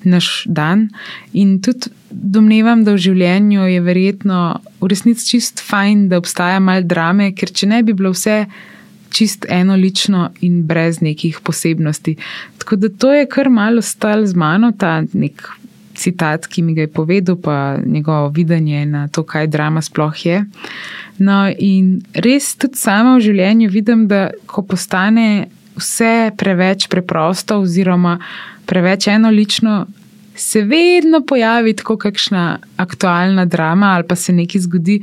[0.06, 0.90] naš dan.
[1.34, 4.42] In tudi domnevam, da v življenju je verjetno
[4.80, 8.46] v resnici čist fajn, da obstaja malo drame, ker če ne bi bilo vse
[9.16, 12.16] čist enolično in brez nekih posebnosti.
[12.58, 15.48] Tako da to je kar malo stal z mano, ta nek
[15.96, 20.44] citat, ki mi ga je povedal, pa njegovo videnje na to, kaj drama sploh je.
[21.18, 25.48] No, in res tudi sama v življenju vidim, da ko postane
[25.80, 28.18] vse preveč preprosto, oziroma
[28.68, 29.86] preveč enolično,
[30.36, 35.00] se vedno pojavi tako kakšna aktualna drama ali pa se nekaj zgodi.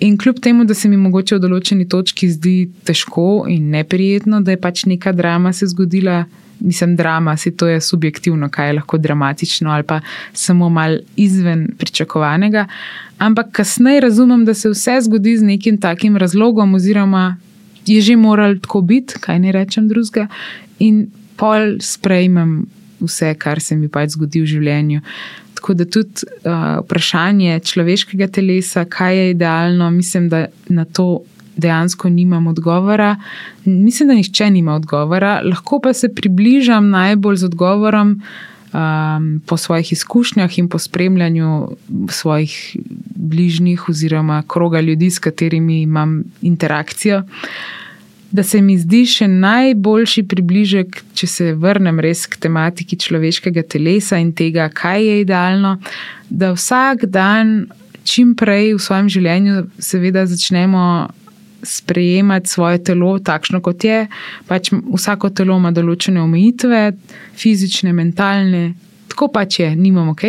[0.00, 4.52] In kljub temu, da se mi mogoče v določeni točki zdi težko in neprijetno, da
[4.52, 6.26] je pač neka drama se zgodila,
[6.60, 10.00] nisem drama, si to je subjektivno, kaj je lahko dramatično ali pa
[10.32, 12.66] samo mal izven pričakovanega.
[13.18, 17.36] Ampak kasneje razumem, da se vse zgodi z nekim takim razlogom, oziroma
[17.86, 20.28] je že moral tako biti, kaj ne rečem drugega,
[20.78, 22.66] in pol sprejmem
[23.00, 25.00] vse, kar se mi pač zgodi v življenju.
[25.66, 26.10] Tako da tudi
[26.44, 26.52] uh,
[26.84, 31.22] vprašanje človeškega telesa, kaj je idealno, mislim, da na to
[31.56, 33.16] dejansko nimam odgovora.
[33.64, 38.22] Mislim, da nišče nima odgovora, lahko pa se približam najbolj z odgovorom
[38.72, 41.68] um, po svojih izkušnjah in po spremljanju
[42.10, 42.76] svojih
[43.16, 47.22] bližnjih oziroma kroga ljudi, s katerimi imam interakcijo.
[48.32, 54.18] Da se mi zdi še najboljši približek, če se vrnem res k tematiki človeškega telesa
[54.18, 55.76] in tega, kaj je idealno,
[56.28, 57.68] da vsak dan,
[58.06, 60.82] čim prej v svojem življenju, seveda začnemo
[61.66, 64.06] sprejemati svoje telo takšno, kot je.
[64.46, 66.82] Pač vsako telo ima določene omejitve,
[67.38, 68.74] fizične, mentalne,
[69.16, 70.22] tako pač je, nimamo ok.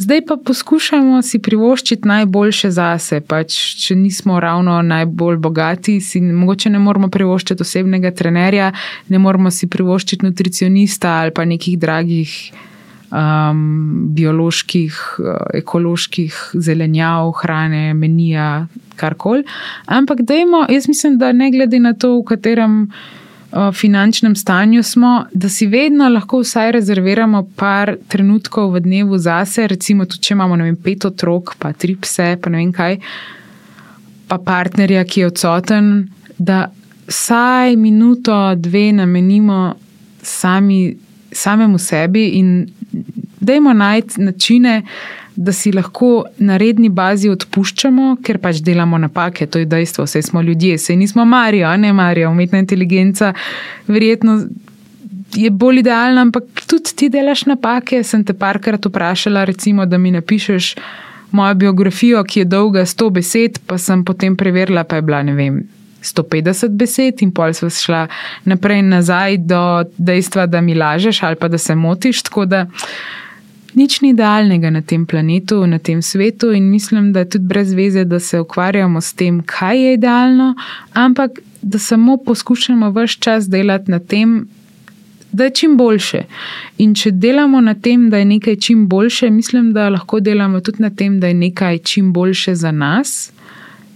[0.00, 3.20] Zdaj pa poskušamo si privoščiti najboljše zase.
[3.20, 3.52] Pač,
[3.84, 8.70] če nismo ravno najbolj bogati, si mogoče ne moramo privoščiti osebnega trenerja,
[9.12, 12.38] ne moramo si privoščiti nutricionista ali pa nekih dragih.
[13.14, 14.96] Um, bioloških,
[15.60, 18.64] ekoloških zelenjav, hrane, menija,
[18.98, 19.44] karkoli.
[19.86, 22.80] Ampak, dajmo, jaz mislim, da ne glede na to, v katerem
[23.72, 30.04] finančnem stanju smo, da si vedno lahko vsaj rezerviramo par trenutkov v dnevu zase, recimo
[30.04, 32.98] tudi če imamo vem, pet otrok, pa tri pse, pa ne vem kaj,
[34.28, 35.92] pa partnerja, ki je odsoten,
[36.38, 36.66] da
[37.06, 39.74] vsaj minuto, dve namenimo
[40.22, 40.96] sami,
[41.32, 42.66] samemu sebi in
[43.40, 44.82] dajmo najti načine,
[45.36, 50.22] da si lahko na redni bazi odpuščamo, ker pač delamo napake, to je dejstvo, vse
[50.22, 53.32] smo ljudje, vse nismo Marijo, ne Marijo, umetna inteligenca,
[53.86, 54.42] verjetno.
[55.34, 58.04] Je bolj idealno, ampak tudi ti delaš napake.
[58.06, 60.74] Sem te parkrat vprašala, recimo, da mi napišeš
[61.34, 65.34] mojo biografijo, ki je dolga 100 besed, pa sem potem preverila, pa je bila ne
[65.34, 65.64] vem.
[66.04, 68.06] 150 besed, in pol smo šla
[68.44, 69.62] naprej in nazaj do
[69.98, 72.22] dejstva, da mi lažeš ali pa da se motiš.
[72.22, 72.66] Tako da
[73.74, 77.72] nič ni idealnega na tem planetu, na tem svetu, in mislim, da je tudi brez
[77.74, 80.54] veze, da se ukvarjamo s tem, kaj je idealno,
[80.92, 81.30] ampak
[81.62, 84.48] da samo poskušamo vse čas delati na tem,
[85.32, 86.22] da je čim boljše.
[86.78, 90.82] In če delamo na tem, da je nekaj čim boljše, mislim, da lahko delamo tudi
[90.82, 93.33] na tem, da je nekaj čim boljše za nas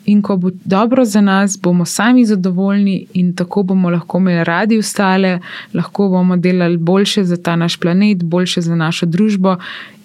[0.09, 4.79] in ko bo dobro za nas, bomo sami zadovoljni in tako bomo lahko imeli radi
[4.79, 5.41] ostale,
[5.75, 9.57] lahko bomo delali boljše za ta naš planet, boljše za našo družbo.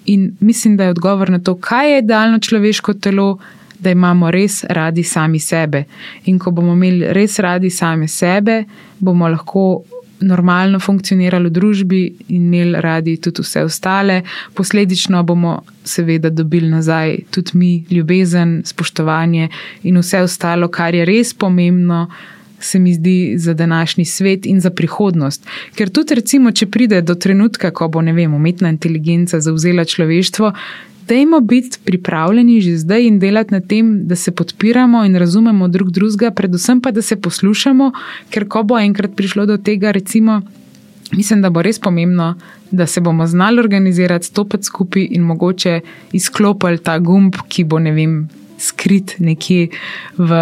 [0.05, 3.37] In mislim, da je odgovor na to, kaj je idealno človeško telo,
[3.79, 5.83] da imamo res radi sami sebe.
[6.25, 8.63] In ko bomo imeli res radi sami sebe,
[8.99, 9.83] bomo lahko
[10.20, 14.22] normalno funkcionirali v družbi in imeli radi tudi vse ostale.
[14.53, 19.49] Posledično bomo seveda dobili nazaj tudi mi ljubezen, spoštovanje
[19.84, 22.07] in vse ostalo, kar je res pomembno.
[22.64, 25.45] Se mi zdi za današnji svet in za prihodnost.
[25.76, 30.53] Ker tudi, recimo, če pride do trenutka, ko bo, ne vem, umetna inteligenca zauzela človeštvo,
[31.07, 35.91] dajmo biti pripravljeni že zdaj in delati na tem, da se podpiramo in razumemo drug
[35.91, 37.91] drugega, predvsem pa, da se poslušamo,
[38.29, 40.41] ker ko bo enkrat prišlo do tega, recimo,
[41.11, 42.35] mislim, da bo res pomembno,
[42.71, 45.79] da se bomo znali organizirati, stopiti skupaj in mogoče
[46.11, 48.29] izklopiti ta gumb, ki bo, ne vem,
[48.64, 49.68] skrit nekje
[50.18, 50.39] v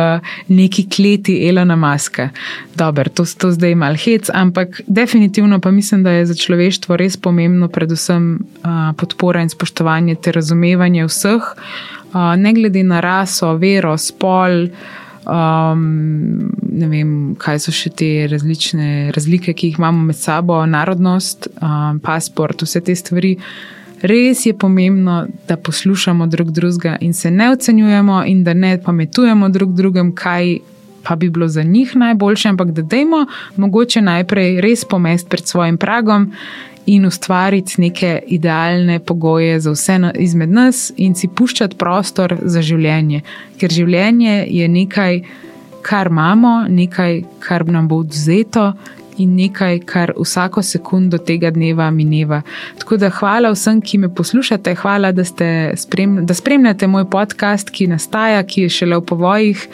[0.48, 2.30] neki kleti Elona Maska.
[2.76, 7.18] Dobro, to, to zdaj mal hec, ampak definitivno pa mislim, da je za človeštvo res
[7.18, 11.52] pomembno, predvsem uh, podpora in spoštovanje ter razumevanje vseh,
[12.14, 14.68] uh, ne glede na raso, vero, spol.
[15.22, 21.52] Um, ne vem, kaj so še te različne razlike, ki jih imamo med sabo, narodnost,
[21.62, 23.36] um, pasport, vse te stvari.
[24.02, 29.50] Res je pomembno, da poslušamo drug drugega in se ne ocenjujemo, in da ne pametujemo
[29.50, 30.58] drug drugem, kaj
[31.04, 33.26] pa bi bilo za njih najboljše, ampak da dajmo
[33.58, 36.32] mogoče najprej res pomest pred svojim pragom
[36.86, 43.22] in ustvariti neke idealne pogoje za vse izmed nas in si puščati prostor za življenje.
[43.58, 45.22] Ker življenje je nekaj,
[45.82, 48.74] kar imamo, nekaj, kar nam bo odzeto
[49.24, 52.42] in nekaj, kar vsako sekundo tega dneva mineva.
[52.82, 55.26] Tako da hvala vsem, ki me poslušate, hvala, da,
[55.78, 59.68] sprem, da spremljate moj podcast, ki nastaja, ki je šele v povojih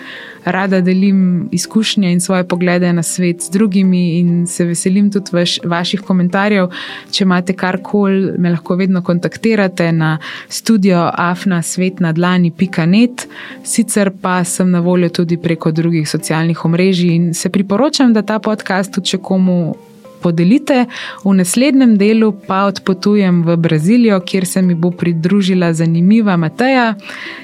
[0.51, 5.59] rada delim izkušnje in svoje poglede na svet z drugimi, in se veselim tudi vaš,
[5.63, 6.67] vaših komentarjev.
[7.11, 10.17] Če imate karkoli, me lahko vedno kontaktirate na
[10.49, 13.27] studio afnasvetnadlani.net,
[13.63, 18.39] sicer pa sem na voljo tudi preko drugih socialnih omrežij in se priporočam, da ta
[18.39, 19.75] podcast tudi če komu
[20.21, 20.85] podelite.
[21.23, 26.95] V naslednjem delu pa odpotujem v Brazilijo, kjer se mi bo pridružila zanimiva Mateja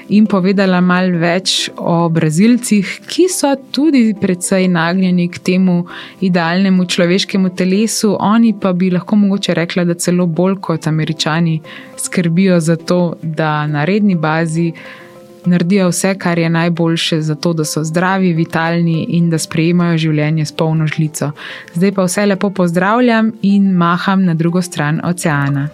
[0.08, 5.84] in povedala malo več o Brazilcih, ki so tudi precej nagnjeni k temu
[6.20, 8.16] idealnemu človeškemu telesu.
[8.20, 11.60] Oni pa bi lahko mogoče rekla, da celo bolj kot američani
[11.96, 14.72] skrbijo za to, da na redni bazi
[15.46, 20.52] naredijo vse, kar je najboljše, zato da so zdravi, vitalni in da sprejemajo življenje s
[20.52, 21.30] polno žlico.
[21.74, 25.68] Zdaj pa vse lepo pozdravljam in maham na drugo stran oceana.